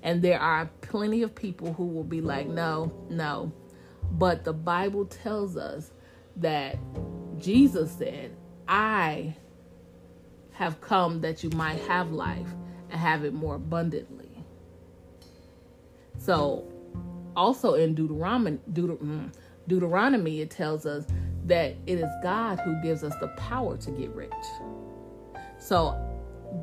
[0.03, 3.51] And there are plenty of people who will be like, no, no.
[4.11, 5.91] But the Bible tells us
[6.37, 6.77] that
[7.37, 8.35] Jesus said,
[8.67, 9.35] I
[10.51, 12.47] have come that you might have life
[12.89, 14.31] and have it more abundantly.
[16.17, 16.71] So
[17.35, 19.33] also in Deuteronomy, mm,
[19.67, 21.05] Deuteronomy, it tells us
[21.45, 24.31] that it is God who gives us the power to get rich.
[25.59, 25.95] So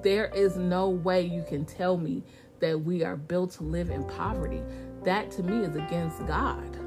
[0.03, 2.23] there is no way you can tell me
[2.61, 4.63] that we are built to live in poverty.
[5.05, 6.79] That to me is against God.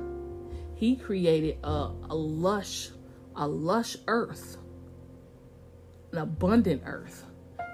[0.85, 2.89] He created a, a lush
[3.35, 4.57] a lush earth,
[6.11, 7.25] an abundant earth.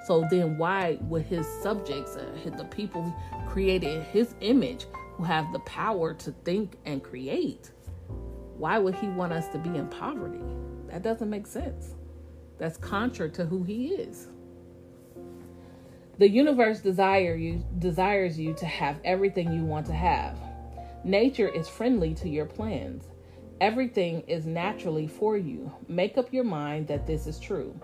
[0.07, 3.13] So then, why would his subjects, uh, the people
[3.49, 4.85] created in his image,
[5.17, 7.71] who have the power to think and create,
[8.55, 10.39] why would he want us to be in poverty?
[10.87, 11.95] That doesn't make sense.
[12.59, 14.27] That's contrary to who he is.
[16.17, 20.39] The universe desire you desires you to have everything you want to have.
[21.03, 23.05] Nature is friendly to your plans.
[23.59, 25.71] Everything is naturally for you.
[25.87, 27.75] Make up your mind that this is true.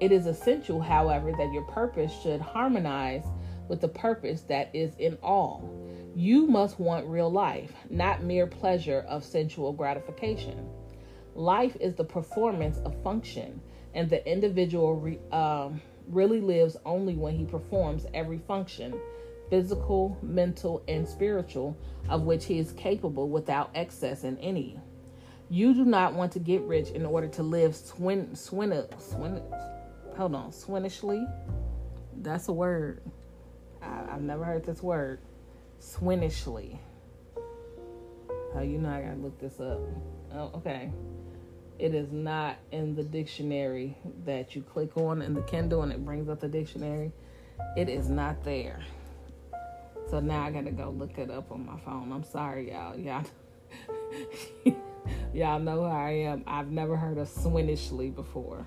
[0.00, 3.24] It is essential, however, that your purpose should harmonize
[3.68, 5.70] with the purpose that is in all.
[6.14, 10.66] You must want real life, not mere pleasure of sensual gratification.
[11.34, 13.60] Life is the performance of function,
[13.92, 18.98] and the individual re, um, really lives only when he performs every function
[19.50, 21.76] physical, mental, and spiritual
[22.08, 24.78] of which he is capable without excess in any.
[25.50, 29.42] You do not want to get rich in order to live swin, swin, swin,
[30.16, 31.24] hold on, swinishly.
[32.22, 33.00] That's a word.
[33.82, 35.20] I, have never heard this word.
[35.80, 36.78] Swinishly.
[38.56, 39.80] Oh, you know I gotta look this up.
[40.32, 40.90] Oh, okay.
[41.78, 46.04] It is not in the dictionary that you click on in the Kindle and it
[46.04, 47.12] brings up the dictionary.
[47.76, 48.80] It is not there.
[50.14, 52.12] So now I gotta go look it up on my phone.
[52.12, 52.96] I'm sorry, y'all.
[52.96, 53.24] Y'all,
[55.34, 56.44] y'all know who I am.
[56.46, 58.64] I've never heard of swinishly before.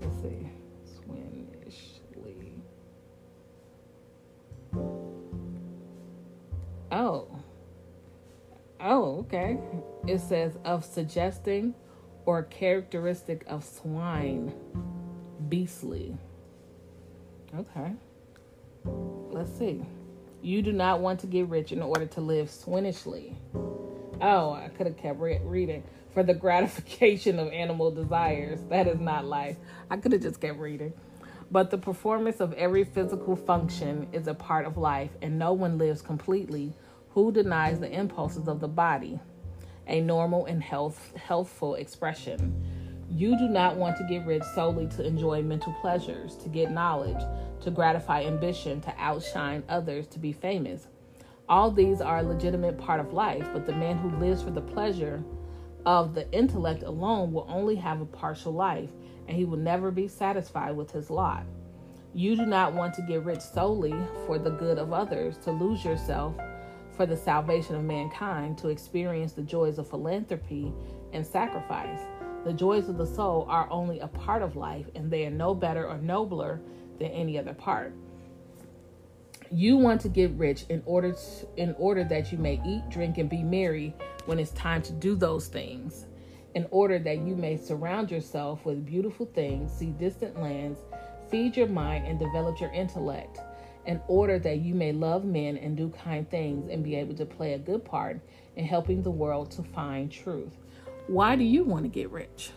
[0.00, 0.48] Let's see.
[1.00, 2.60] Swinishly.
[6.92, 7.26] Oh.
[8.80, 9.58] Oh, okay.
[10.06, 11.74] It says of suggesting
[12.24, 14.54] or characteristic of swine.
[15.48, 16.16] Beastly.
[17.52, 17.90] Okay.
[19.32, 19.84] Let's see.
[20.42, 23.34] You do not want to get rich in order to live swinishly.
[24.20, 25.82] Oh, I could have kept re- reading.
[26.12, 28.60] For the gratification of animal desires.
[28.70, 29.56] That is not life.
[29.90, 30.92] I could have just kept reading.
[31.50, 35.78] But the performance of every physical function is a part of life, and no one
[35.78, 36.74] lives completely
[37.10, 39.18] who denies the impulses of the body,
[39.86, 42.75] a normal and health, healthful expression.
[43.08, 47.22] You do not want to get rich solely to enjoy mental pleasures, to get knowledge,
[47.60, 50.88] to gratify ambition, to outshine others, to be famous.
[51.48, 54.60] All these are a legitimate part of life, but the man who lives for the
[54.60, 55.22] pleasure
[55.86, 58.90] of the intellect alone will only have a partial life,
[59.28, 61.44] and he will never be satisfied with his lot.
[62.12, 63.94] You do not want to get rich solely
[64.26, 66.34] for the good of others, to lose yourself
[66.96, 70.72] for the salvation of mankind, to experience the joys of philanthropy
[71.12, 72.00] and sacrifice.
[72.46, 75.52] The joys of the soul are only a part of life, and they are no
[75.52, 76.60] better or nobler
[76.96, 77.92] than any other part.
[79.50, 83.18] You want to get rich in order to, in order that you may eat, drink,
[83.18, 83.92] and be merry
[84.26, 86.06] when it's time to do those things.
[86.54, 90.78] In order that you may surround yourself with beautiful things, see distant lands,
[91.28, 93.40] feed your mind, and develop your intellect.
[93.86, 97.26] In order that you may love men and do kind things and be able to
[97.26, 98.20] play a good part
[98.54, 100.56] in helping the world to find truth.
[101.06, 102.50] Why do you want to get rich?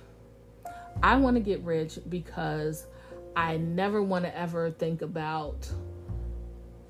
[1.03, 2.87] I want to get rich because
[3.35, 5.69] I never want to ever think about,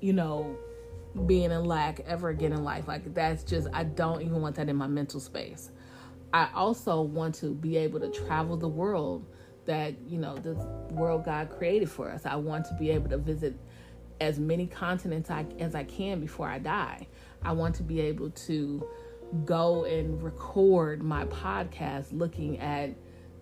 [0.00, 0.56] you know,
[1.26, 2.88] being in lack ever again in life.
[2.88, 5.70] Like, that's just, I don't even want that in my mental space.
[6.32, 9.26] I also want to be able to travel the world
[9.66, 10.54] that, you know, the
[10.92, 12.24] world God created for us.
[12.24, 13.54] I want to be able to visit
[14.20, 17.06] as many continents I, as I can before I die.
[17.42, 18.86] I want to be able to
[19.44, 22.90] go and record my podcast looking at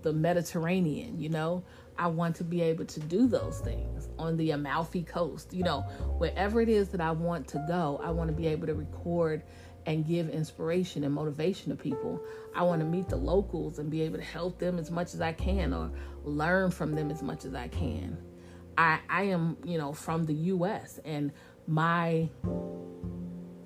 [0.02, 1.64] the Mediterranean, you know?
[1.98, 5.80] I want to be able to do those things on the Amalfi Coast, you know,
[6.18, 9.42] wherever it is that I want to go, I want to be able to record
[9.86, 12.22] and give inspiration and motivation to people.
[12.54, 15.20] I want to meet the locals and be able to help them as much as
[15.20, 15.90] I can or
[16.22, 18.18] learn from them as much as I can.
[18.76, 21.32] I I am, you know, from the US and
[21.66, 22.28] my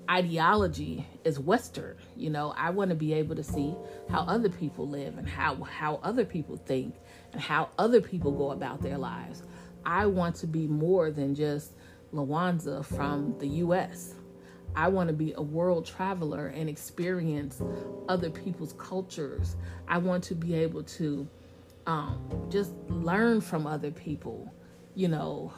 [0.09, 2.53] ideology is western you know?
[2.57, 3.75] I want to be able to see
[4.09, 6.95] how other people live and how how other people think
[7.31, 9.43] and how other people go about their lives.
[9.85, 11.73] I want to be more than just
[12.13, 14.13] lawanza from the us
[14.75, 17.61] i want to be a world traveler and experience
[18.09, 19.55] other people's cultures.
[19.87, 21.27] I want to be able to
[21.85, 24.51] um, just learn from other people
[24.95, 25.51] you know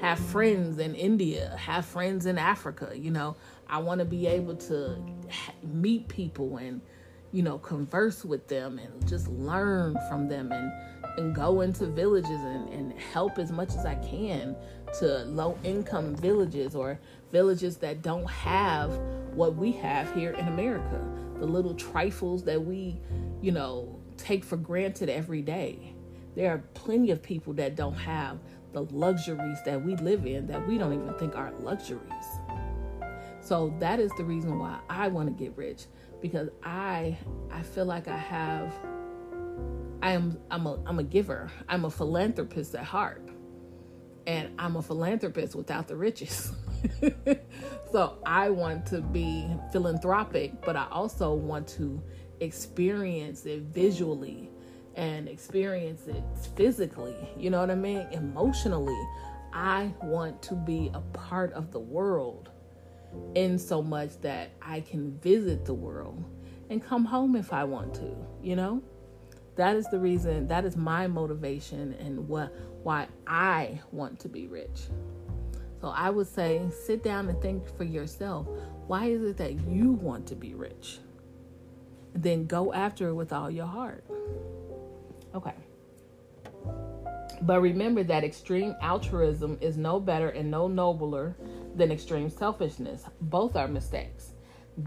[0.00, 2.92] have friends in India, have friends in Africa.
[2.94, 3.36] You know,
[3.68, 4.98] I want to be able to
[5.62, 6.80] meet people and,
[7.32, 10.72] you know, converse with them and just learn from them and,
[11.18, 14.56] and go into villages and, and help as much as I can
[14.98, 16.98] to low income villages or
[17.30, 18.90] villages that don't have
[19.34, 21.00] what we have here in America.
[21.38, 23.00] The little trifles that we
[23.40, 25.94] you know, take for granted every day.
[26.36, 28.38] There are plenty of people that don't have
[28.72, 32.24] the luxuries that we live in that we don't even think are luxuries.
[33.40, 35.86] So that is the reason why I want to get rich
[36.20, 37.16] because I
[37.50, 38.72] I feel like I have
[40.02, 41.50] I am I'm a I'm a giver.
[41.68, 43.28] I'm a philanthropist at heart.
[44.26, 46.52] And I'm a philanthropist without the riches.
[47.92, 52.00] so I want to be philanthropic, but I also want to
[52.40, 54.50] experience it visually
[54.96, 56.22] and experience it
[56.56, 57.16] physically.
[57.36, 58.06] You know what I mean?
[58.12, 59.00] Emotionally.
[59.52, 62.50] I want to be a part of the world
[63.34, 66.24] in so much that I can visit the world
[66.68, 68.80] and come home if I want to, you know?
[69.56, 74.46] That is the reason, that is my motivation and what why I want to be
[74.46, 74.82] rich.
[75.80, 78.46] So I would say sit down and think for yourself,
[78.86, 81.00] why is it that you want to be rich?
[82.14, 84.04] then go after it with all your heart.
[85.34, 85.54] Okay.
[87.42, 91.36] But remember that extreme altruism is no better and no nobler
[91.74, 93.04] than extreme selfishness.
[93.22, 94.34] Both are mistakes.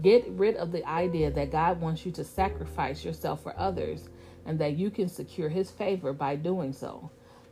[0.02, 4.08] Get rid of the idea that God wants you to sacrifice yourself for others
[4.46, 7.10] and that you can secure his favor by doing so.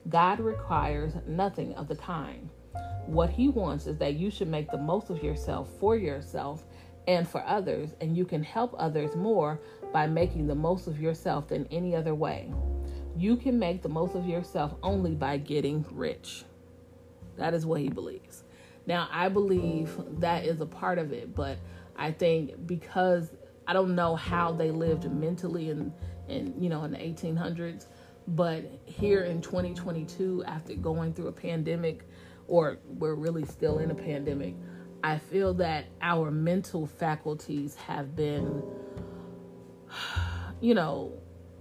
[0.09, 2.49] God requires nothing of the kind.
[3.07, 6.65] What he wants is that you should make the most of yourself for yourself
[7.09, 9.61] and for others, and you can help others more
[9.93, 12.53] by making the most of yourself than any other way.
[13.17, 16.45] You can make the most of yourself only by getting rich.
[17.37, 18.45] That is what he believes.
[18.87, 21.59] Now, I believe that is a part of it, but
[21.97, 23.31] I think because
[23.67, 25.93] I don't know how they lived mentally in,
[26.29, 27.87] in you know in the 1800s,
[28.29, 32.05] but here in 2022, after going through a pandemic,
[32.49, 34.55] or we're really still in a pandemic,
[35.05, 38.63] I feel that our mental faculties have been,
[40.61, 41.13] you know,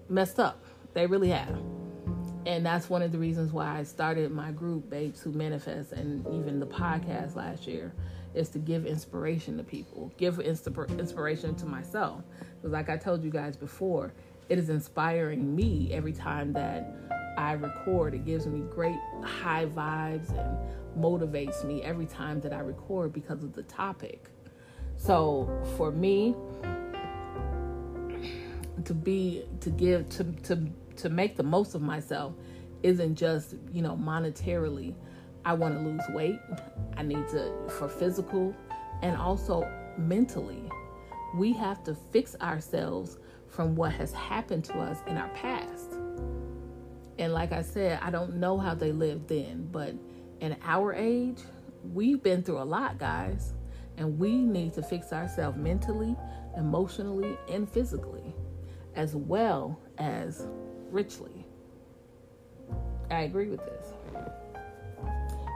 [0.09, 0.65] messed up.
[0.93, 1.57] They really have.
[2.45, 6.25] And that's one of the reasons why I started my group, Babes Who Manifest, and
[6.27, 7.93] even the podcast last year,
[8.33, 12.23] is to give inspiration to people, give inspiration to myself.
[12.55, 14.13] Because, like I told you guys before,
[14.49, 16.95] it is inspiring me every time that
[17.37, 18.13] I record.
[18.15, 20.57] It gives me great high vibes and
[21.01, 24.29] motivates me every time that I record because of the topic.
[24.97, 26.35] So for me
[28.83, 30.67] to be to give to to
[31.01, 32.33] to make the most of myself
[32.83, 34.95] isn't just, you know, monetarily.
[35.45, 36.39] I want to lose weight.
[36.97, 38.55] I need to for physical
[39.01, 40.69] and also mentally.
[41.35, 45.93] We have to fix ourselves from what has happened to us in our past.
[47.17, 49.93] And like I said, I don't know how they lived then, but
[50.39, 51.39] in our age,
[51.93, 53.53] we've been through a lot, guys,
[53.97, 56.15] and we need to fix ourselves mentally,
[56.57, 58.33] emotionally, and physically,
[58.95, 60.47] as well as
[60.91, 61.45] richly.
[63.09, 63.93] I agree with this.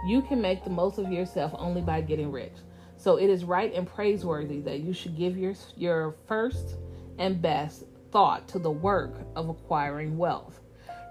[0.07, 2.53] You can make the most of yourself only by getting rich.
[2.97, 6.75] So it is right and praiseworthy that you should give your, your first
[7.17, 10.59] and best thought to the work of acquiring wealth.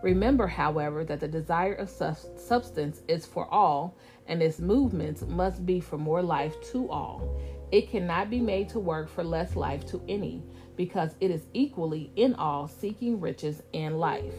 [0.02, 3.96] Remember, however, that the desire of substance is for all,
[4.26, 7.40] and its movements must be for more life to all.
[7.72, 10.42] It cannot be made to work for less life to any,
[10.76, 14.34] because it is equally in all seeking riches and life.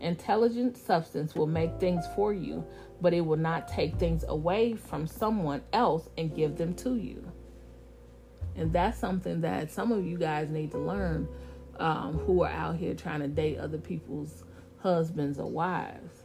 [0.00, 2.64] Intelligent substance will make things for you,
[3.00, 7.30] but it will not take things away from someone else and give them to you.
[8.56, 11.28] And that's something that some of you guys need to learn
[11.78, 14.44] um, who are out here trying to date other people's
[14.78, 16.22] husbands or wives.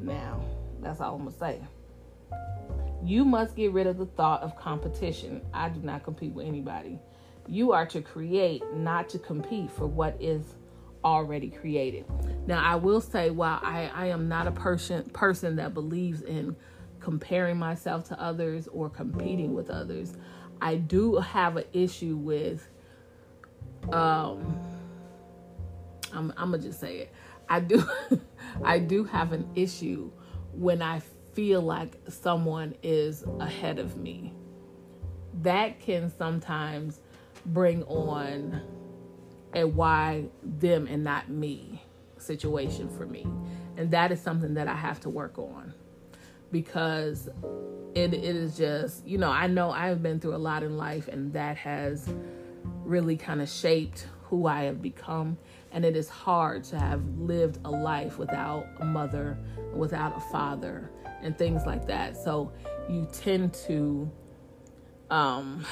[0.00, 0.42] Now,
[0.80, 1.60] that's all I'm going to say.
[3.04, 5.42] You must get rid of the thought of competition.
[5.52, 6.98] I do not compete with anybody.
[7.50, 10.42] You are to create, not to compete for what is
[11.04, 12.04] already created.
[12.46, 16.54] Now, I will say, while I, I am not a person person that believes in
[17.00, 20.16] comparing myself to others or competing with others,
[20.60, 22.68] I do have an issue with
[23.92, 24.56] um
[26.12, 27.12] I'm, I'm gonna just say it.
[27.48, 27.82] I do,
[28.64, 30.10] I do have an issue
[30.52, 31.00] when I
[31.32, 34.32] feel like someone is ahead of me.
[35.42, 37.00] That can sometimes
[37.46, 38.60] bring on
[39.54, 41.82] a why them and not me
[42.18, 43.26] situation for me.
[43.76, 45.74] And that is something that I have to work on
[46.52, 47.28] because
[47.94, 51.08] it, it is just, you know, I know I've been through a lot in life
[51.08, 52.12] and that has
[52.84, 55.38] really kind of shaped who I have become
[55.72, 59.38] and it is hard to have lived a life without a mother,
[59.72, 60.90] without a father,
[61.22, 62.16] and things like that.
[62.16, 62.52] So
[62.88, 64.10] you tend to,
[65.10, 65.64] um,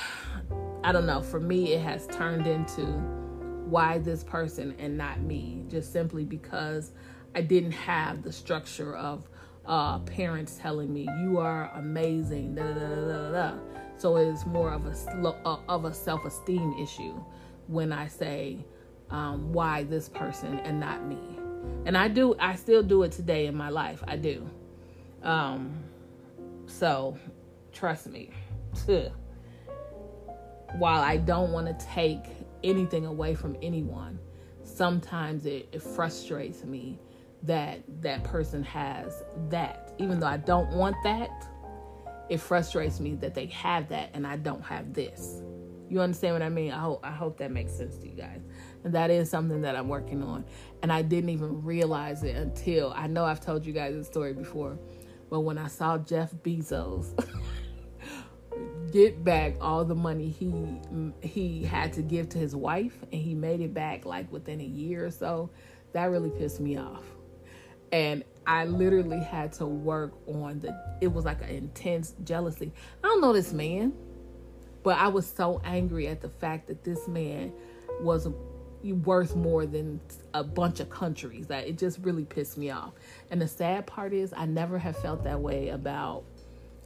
[0.85, 2.85] I don't know, for me, it has turned into
[3.69, 6.93] why this person and not me, just simply because
[7.35, 9.29] I didn't have the structure of
[9.67, 12.55] uh, parents telling me you are amazing.
[12.55, 13.59] Da, da, da, da,
[13.99, 17.15] So it's more of a uh, of a self esteem issue
[17.67, 18.65] when I say
[19.11, 21.19] um, why this person and not me.
[21.85, 24.03] And I do, I still do it today in my life.
[24.07, 24.49] I do.
[25.23, 25.73] Um,
[26.67, 27.19] so
[27.73, 28.31] trust me.
[30.77, 32.25] While I don't want to take
[32.63, 34.19] anything away from anyone,
[34.63, 36.99] sometimes it, it frustrates me
[37.43, 39.95] that that person has that.
[39.99, 41.31] Even though I don't want that,
[42.29, 45.43] it frustrates me that they have that and I don't have this.
[45.89, 46.71] You understand what I mean?
[46.71, 48.41] I hope I hope that makes sense to you guys.
[48.85, 50.45] And that is something that I'm working on.
[50.83, 54.35] And I didn't even realize it until I know I've told you guys this story
[54.35, 54.79] before,
[55.31, 57.19] but when I saw Jeff Bezos
[58.93, 60.53] get back all the money he
[61.23, 64.65] he had to give to his wife and he made it back like within a
[64.65, 65.51] year or so,
[65.93, 67.05] that really pissed me off.
[67.93, 72.73] And I literally had to work on the it was like an intense jealousy.
[73.03, 73.93] I don't know this man,
[74.83, 77.53] but I was so angry at the fact that this man
[78.01, 78.29] was
[78.85, 80.01] worth more than
[80.35, 82.93] a bunch of countries that it just really pissed me off.
[83.31, 86.25] And the sad part is, I never have felt that way about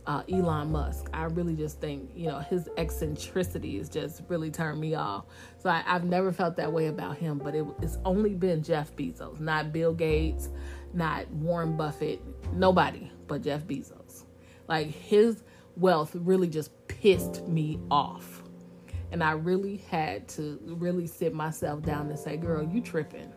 [0.07, 1.09] uh, Elon Musk.
[1.13, 5.27] I really just think, you know, his eccentricities just really turned me off.
[5.59, 8.95] So I, have never felt that way about him, but it, it's only been Jeff
[8.97, 10.51] Bezos, not Bill Gates,
[10.93, 12.21] not Warren Buffett,
[12.53, 14.25] nobody but Jeff Bezos.
[14.69, 15.45] Like his
[15.77, 18.43] wealth really just pissed me off.
[19.13, 23.33] And I really had to really sit myself down and say, girl, you tripping.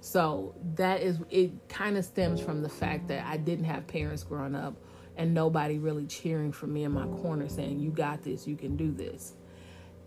[0.00, 4.22] So that is, it kind of stems from the fact that I didn't have parents
[4.22, 4.76] growing up
[5.18, 8.76] and nobody really cheering for me in my corner saying, you got this, you can
[8.76, 9.34] do this.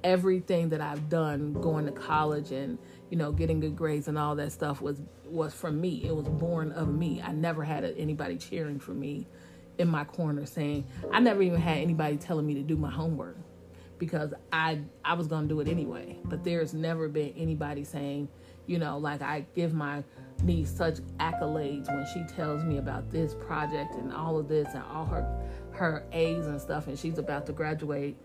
[0.04, 2.80] Everything that I've done going to college and,
[3.12, 6.04] you know, getting good grades and all that stuff was was from me.
[6.04, 7.22] It was born of me.
[7.22, 9.28] I never had anybody cheering for me
[9.78, 13.38] in my corner saying, I never even had anybody telling me to do my homework
[14.00, 16.18] because I I was gonna do it anyway.
[16.24, 18.30] But there's never been anybody saying,
[18.66, 20.04] you know, like I give my
[20.44, 24.84] niece such accolades when she tells me about this project and all of this and
[24.84, 25.26] all her
[25.72, 28.18] her A's and stuff, and she's about to graduate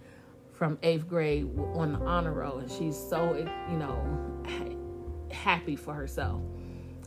[0.53, 3.35] from eighth grade on the honor roll, and she's so
[3.71, 4.03] you know
[5.31, 6.43] happy for herself.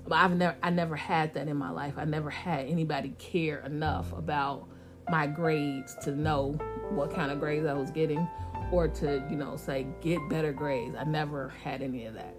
[0.08, 1.96] But I've never I never had that in my life.
[1.98, 4.68] I never had anybody care enough about
[5.10, 6.54] my grades to know
[6.92, 8.28] what kind of grades I was getting
[8.72, 10.96] or to, you know, say get better grades.
[10.96, 12.36] I never had any of that.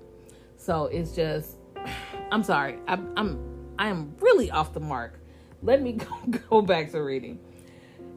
[0.56, 1.56] So it's just,
[2.30, 2.78] I'm sorry.
[2.86, 3.38] I, I'm
[3.78, 5.18] I am really off the mark.
[5.62, 5.92] Let me
[6.28, 7.38] go, go back to reading.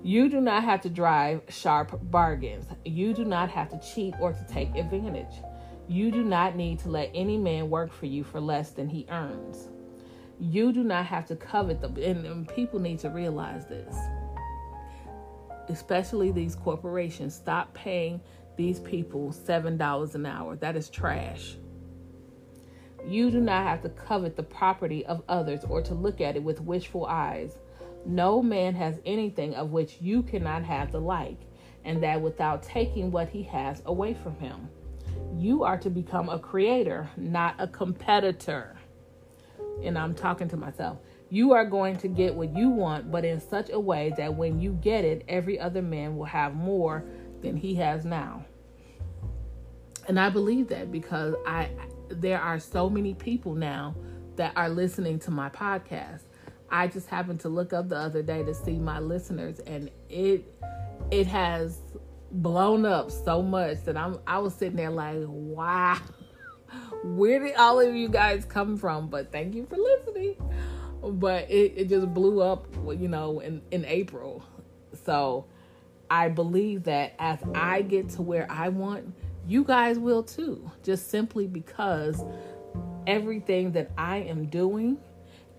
[0.04, 2.66] You do not have to drive sharp bargains.
[2.84, 5.34] You do not have to cheat or to take advantage.
[5.88, 9.06] You do not need to let any man work for you for less than he
[9.10, 9.70] earns.
[10.40, 11.96] You do not have to covet them.
[11.96, 13.96] And, and people need to realize this
[15.70, 18.22] especially these corporations, stop paying
[18.56, 20.56] these people $7 an hour.
[20.56, 21.58] That is trash.
[23.08, 26.44] You do not have to covet the property of others or to look at it
[26.44, 27.58] with wishful eyes.
[28.06, 31.40] No man has anything of which you cannot have the like,
[31.86, 34.70] and that without taking what he has away from him.
[35.38, 38.78] You are to become a creator, not a competitor.
[39.84, 41.00] And I'm talking to myself.
[41.30, 44.60] You are going to get what you want, but in such a way that when
[44.62, 47.04] you get it, every other man will have more
[47.42, 48.46] than he has now.
[50.08, 51.70] And I believe that because I
[52.10, 53.96] there are so many people now
[54.36, 56.22] that are listening to my podcast.
[56.70, 60.56] I just happened to look up the other day to see my listeners and it
[61.12, 61.78] it has
[62.32, 66.00] blown up so much that I'm I was sitting there like, wow.
[67.04, 69.10] Where did all of you guys come from?
[69.10, 70.38] But thank you for listening
[71.12, 74.44] but it, it just blew up, you know, in, in April.
[75.06, 75.46] So
[76.10, 79.14] I believe that as I get to where I want,
[79.48, 80.70] you guys will too.
[80.84, 82.24] Just simply because
[83.08, 84.98] everything that I am doing,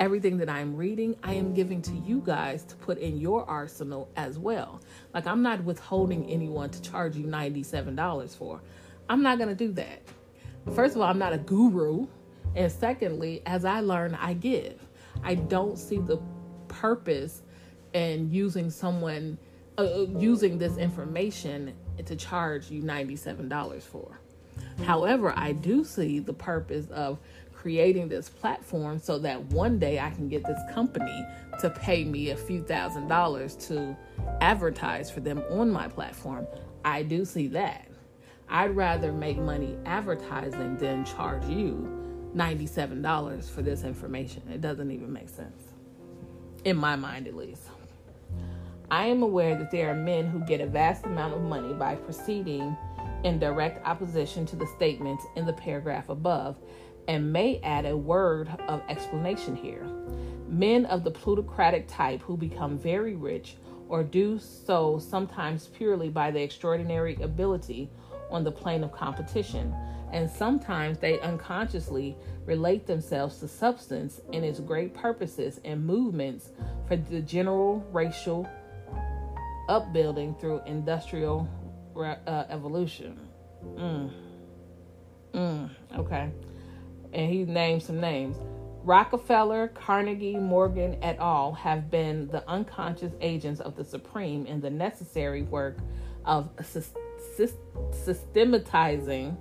[0.00, 4.08] everything that I'm reading, I am giving to you guys to put in your arsenal
[4.16, 4.80] as well.
[5.12, 8.60] Like I'm not withholding anyone to charge you $97 for.
[9.08, 10.02] I'm not going to do that.
[10.74, 12.06] First of all, I'm not a guru.
[12.54, 14.80] And secondly, as I learn, I give.
[15.22, 16.20] I don't see the
[16.68, 17.42] purpose
[17.92, 19.38] in using someone
[19.76, 21.74] uh, uh, using this information
[22.04, 24.18] to charge you $97 for.
[24.84, 27.18] However, I do see the purpose of
[27.52, 31.26] creating this platform so that one day I can get this company
[31.60, 33.96] to pay me a few thousand dollars to
[34.40, 36.46] advertise for them on my platform.
[36.84, 37.88] I do see that.
[38.48, 42.04] I'd rather make money advertising than charge you
[42.36, 44.42] $97 for this information.
[44.52, 45.62] It doesn't even make sense.
[46.64, 47.62] In my mind, at least.
[48.90, 51.94] I am aware that there are men who get a vast amount of money by
[51.94, 52.76] proceeding
[53.24, 56.56] in direct opposition to the statements in the paragraph above
[57.08, 59.84] and may add a word of explanation here.
[60.48, 63.56] Men of the plutocratic type who become very rich
[63.88, 67.90] or do so sometimes purely by the extraordinary ability
[68.30, 69.74] on the plane of competition,
[70.12, 72.16] and sometimes they unconsciously
[72.46, 76.50] relate themselves to substance and its great purposes and movements
[76.86, 78.48] for the general racial
[79.68, 81.48] upbuilding through industrial
[81.96, 83.18] uh, evolution.
[83.76, 84.10] Mm.
[85.32, 85.70] Mm.
[85.96, 86.30] Okay.
[87.12, 88.36] And he named some names.
[88.82, 91.54] Rockefeller, Carnegie, Morgan, et al.
[91.54, 95.78] have been the unconscious agents of the supreme in the necessary work
[96.26, 96.50] of
[98.04, 99.36] systematizing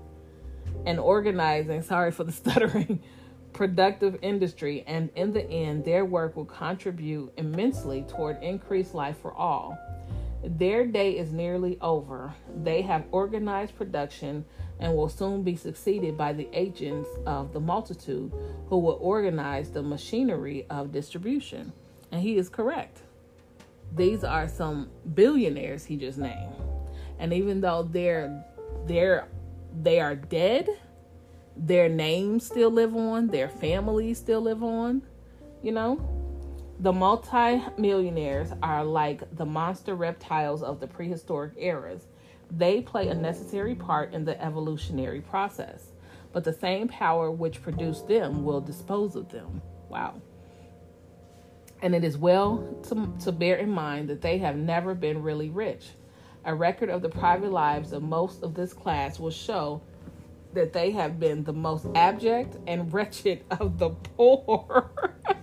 [0.85, 3.01] and organizing, sorry for the stuttering,
[3.51, 9.33] productive industry, and in the end, their work will contribute immensely toward increased life for
[9.33, 9.77] all.
[10.43, 12.33] Their day is nearly over.
[12.63, 14.45] They have organized production
[14.79, 18.33] and will soon be succeeded by the agents of the multitude
[18.67, 21.71] who will organize the machinery of distribution.
[22.11, 22.99] And he is correct.
[23.95, 26.53] These are some billionaires he just named.
[27.19, 28.43] And even though they're
[28.85, 29.27] they're
[29.81, 30.67] they are dead,
[31.55, 35.03] their names still live on, their families still live on,
[35.61, 36.22] you know?
[36.79, 42.07] The multi-millionaires are like the monster reptiles of the prehistoric eras.
[42.51, 45.91] They play a necessary part in the evolutionary process,
[46.31, 49.61] but the same power which produced them will dispose of them.
[49.87, 50.21] Wow.
[51.81, 55.49] And it is well to, to bear in mind that they have never been really
[55.49, 55.91] rich.
[56.45, 59.81] A record of the private lives of most of this class will show
[60.53, 64.91] that they have been the most abject and wretched of the poor.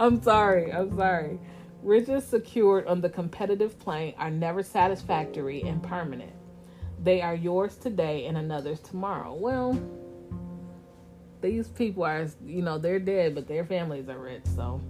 [0.00, 0.72] I'm sorry.
[0.72, 1.38] I'm sorry.
[1.82, 6.32] Riches secured on the competitive plane are never satisfactory and permanent.
[7.02, 9.34] They are yours today and another's tomorrow.
[9.34, 9.78] Well,
[11.42, 14.46] these people are, you know, they're dead, but their families are rich.
[14.56, 14.80] So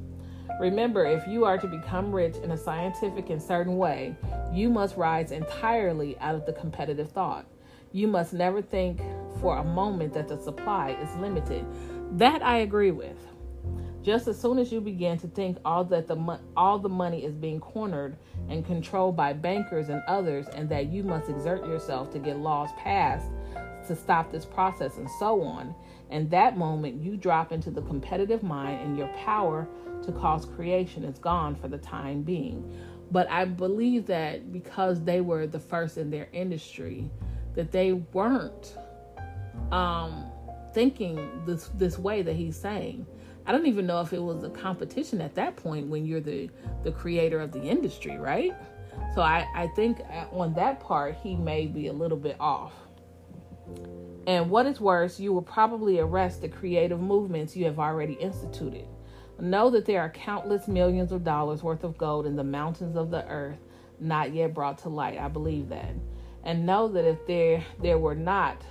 [0.61, 4.15] remember, if you are to become rich in a scientific and certain way,
[4.53, 7.47] you must rise entirely out of the competitive thought.
[7.91, 9.01] You must never think
[9.41, 11.67] for a moment that the supply is limited.
[12.17, 13.17] That I agree with.
[14.03, 17.25] Just as soon as you begin to think all that the mo- all the money
[17.25, 18.17] is being cornered
[18.49, 22.71] and controlled by bankers and others, and that you must exert yourself to get laws
[22.79, 23.27] passed
[23.87, 25.75] to stop this process and so on,
[26.11, 29.69] and that moment you drop into the competitive mind, and your power
[30.03, 32.65] to cause creation is gone for the time being.
[33.11, 37.11] But I believe that because they were the first in their industry,
[37.55, 38.77] that they weren't
[39.73, 40.27] um,
[40.73, 43.07] thinking this this way that he's saying
[43.47, 46.51] I don't even know if it was a competition at that point when you're the
[46.85, 48.55] the creator of the industry, right?
[49.15, 52.73] So I I think uh, on that part he may be a little bit off.
[54.27, 58.87] And what is worse, you will probably arrest the creative movements you have already instituted.
[59.39, 63.11] Know that there are countless millions of dollars worth of gold in the mountains of
[63.11, 63.59] the earth
[64.01, 65.19] not yet brought to light.
[65.19, 65.95] I believe that.
[66.45, 68.63] And know that if there there were not,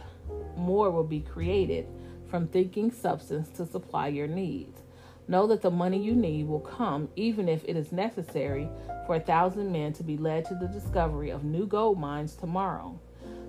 [0.58, 1.88] more will be created
[2.30, 4.82] from thinking substance to supply your needs.
[5.28, 8.70] Know that the money you need will come even if it is necessary
[9.06, 13.00] for a thousand men to be led to the discovery of new gold mines tomorrow.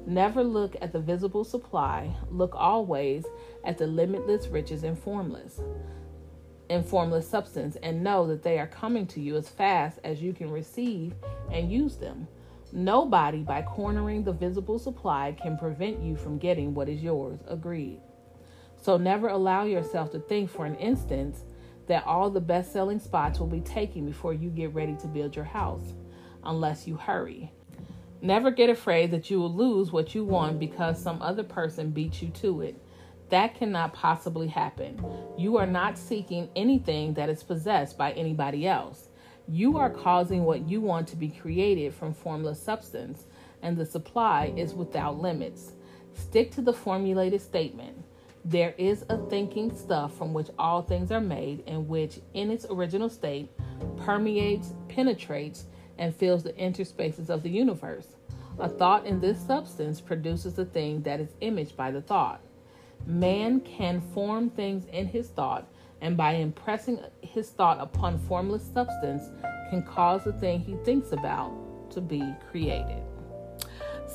[0.07, 3.25] Never look at the visible supply, look always
[3.65, 5.61] at the limitless riches and formless
[6.71, 10.33] in formless substance and know that they are coming to you as fast as you
[10.33, 11.13] can receive
[11.53, 12.29] and use them.
[12.73, 17.41] Nobody, by cornering the visible supply, can prevent you from getting what is yours.
[17.49, 18.01] Agreed.
[18.81, 21.37] So never allow yourself to think for an instant
[21.87, 25.37] that all the best selling spots will be taken before you get ready to build
[25.37, 25.93] your house,
[26.45, 27.53] unless you hurry.
[28.23, 32.23] Never get afraid that you will lose what you want because some other person beat
[32.23, 32.77] you to it.
[33.31, 35.03] That cannot possibly happen.
[35.39, 39.09] You are not seeking anything that is possessed by anybody else.
[39.49, 43.27] You are causing what you want to be created from formless substance,
[43.63, 45.73] and the supply is without limits.
[46.15, 48.05] Stick to the formulated statement.
[48.45, 52.67] There is a thinking stuff from which all things are made, and which, in its
[52.71, 53.51] original state,
[53.99, 55.67] permeates, penetrates,
[55.99, 58.17] and fills the interspaces of the universe.
[58.59, 62.41] A thought in this substance produces a thing that is imaged by the thought.
[63.07, 65.67] Man can form things in his thought,
[66.01, 69.23] and by impressing his thought upon formless substance,
[69.69, 71.53] can cause the thing he thinks about
[71.91, 73.03] to be created.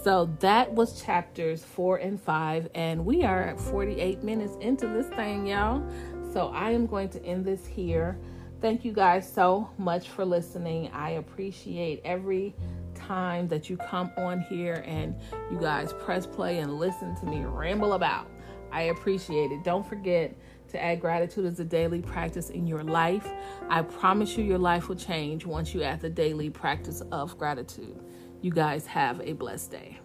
[0.05, 5.07] So that was chapters four and five, and we are at 48 minutes into this
[5.07, 5.83] thing, y'all.
[6.31, 8.19] So I am going to end this here.
[8.61, 10.91] Thank you guys so much for listening.
[10.93, 12.53] I appreciate every
[12.93, 15.15] time that you come on here and
[15.49, 18.27] you guys press play and listen to me ramble about.
[18.71, 19.63] I appreciate it.
[19.63, 20.35] Don't forget
[20.69, 23.27] to add gratitude as a daily practice in your life.
[23.69, 27.99] I promise you, your life will change once you add the daily practice of gratitude.
[28.45, 29.99] You guys have a blessed day.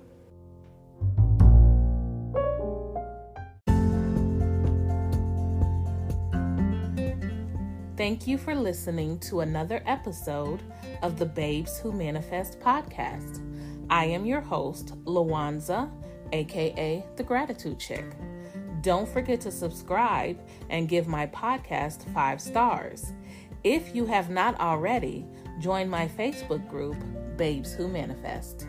[7.98, 10.62] Thank you for listening to another episode
[11.02, 13.44] of the Babes Who Manifest podcast.
[13.90, 15.90] I am your host, Lawanza,
[16.32, 18.06] aka The Gratitude Chick.
[18.80, 23.12] Don't forget to subscribe and give my podcast five stars.
[23.64, 25.26] If you have not already,
[25.60, 26.96] join my Facebook group,
[27.36, 28.66] Babes Who Manifest.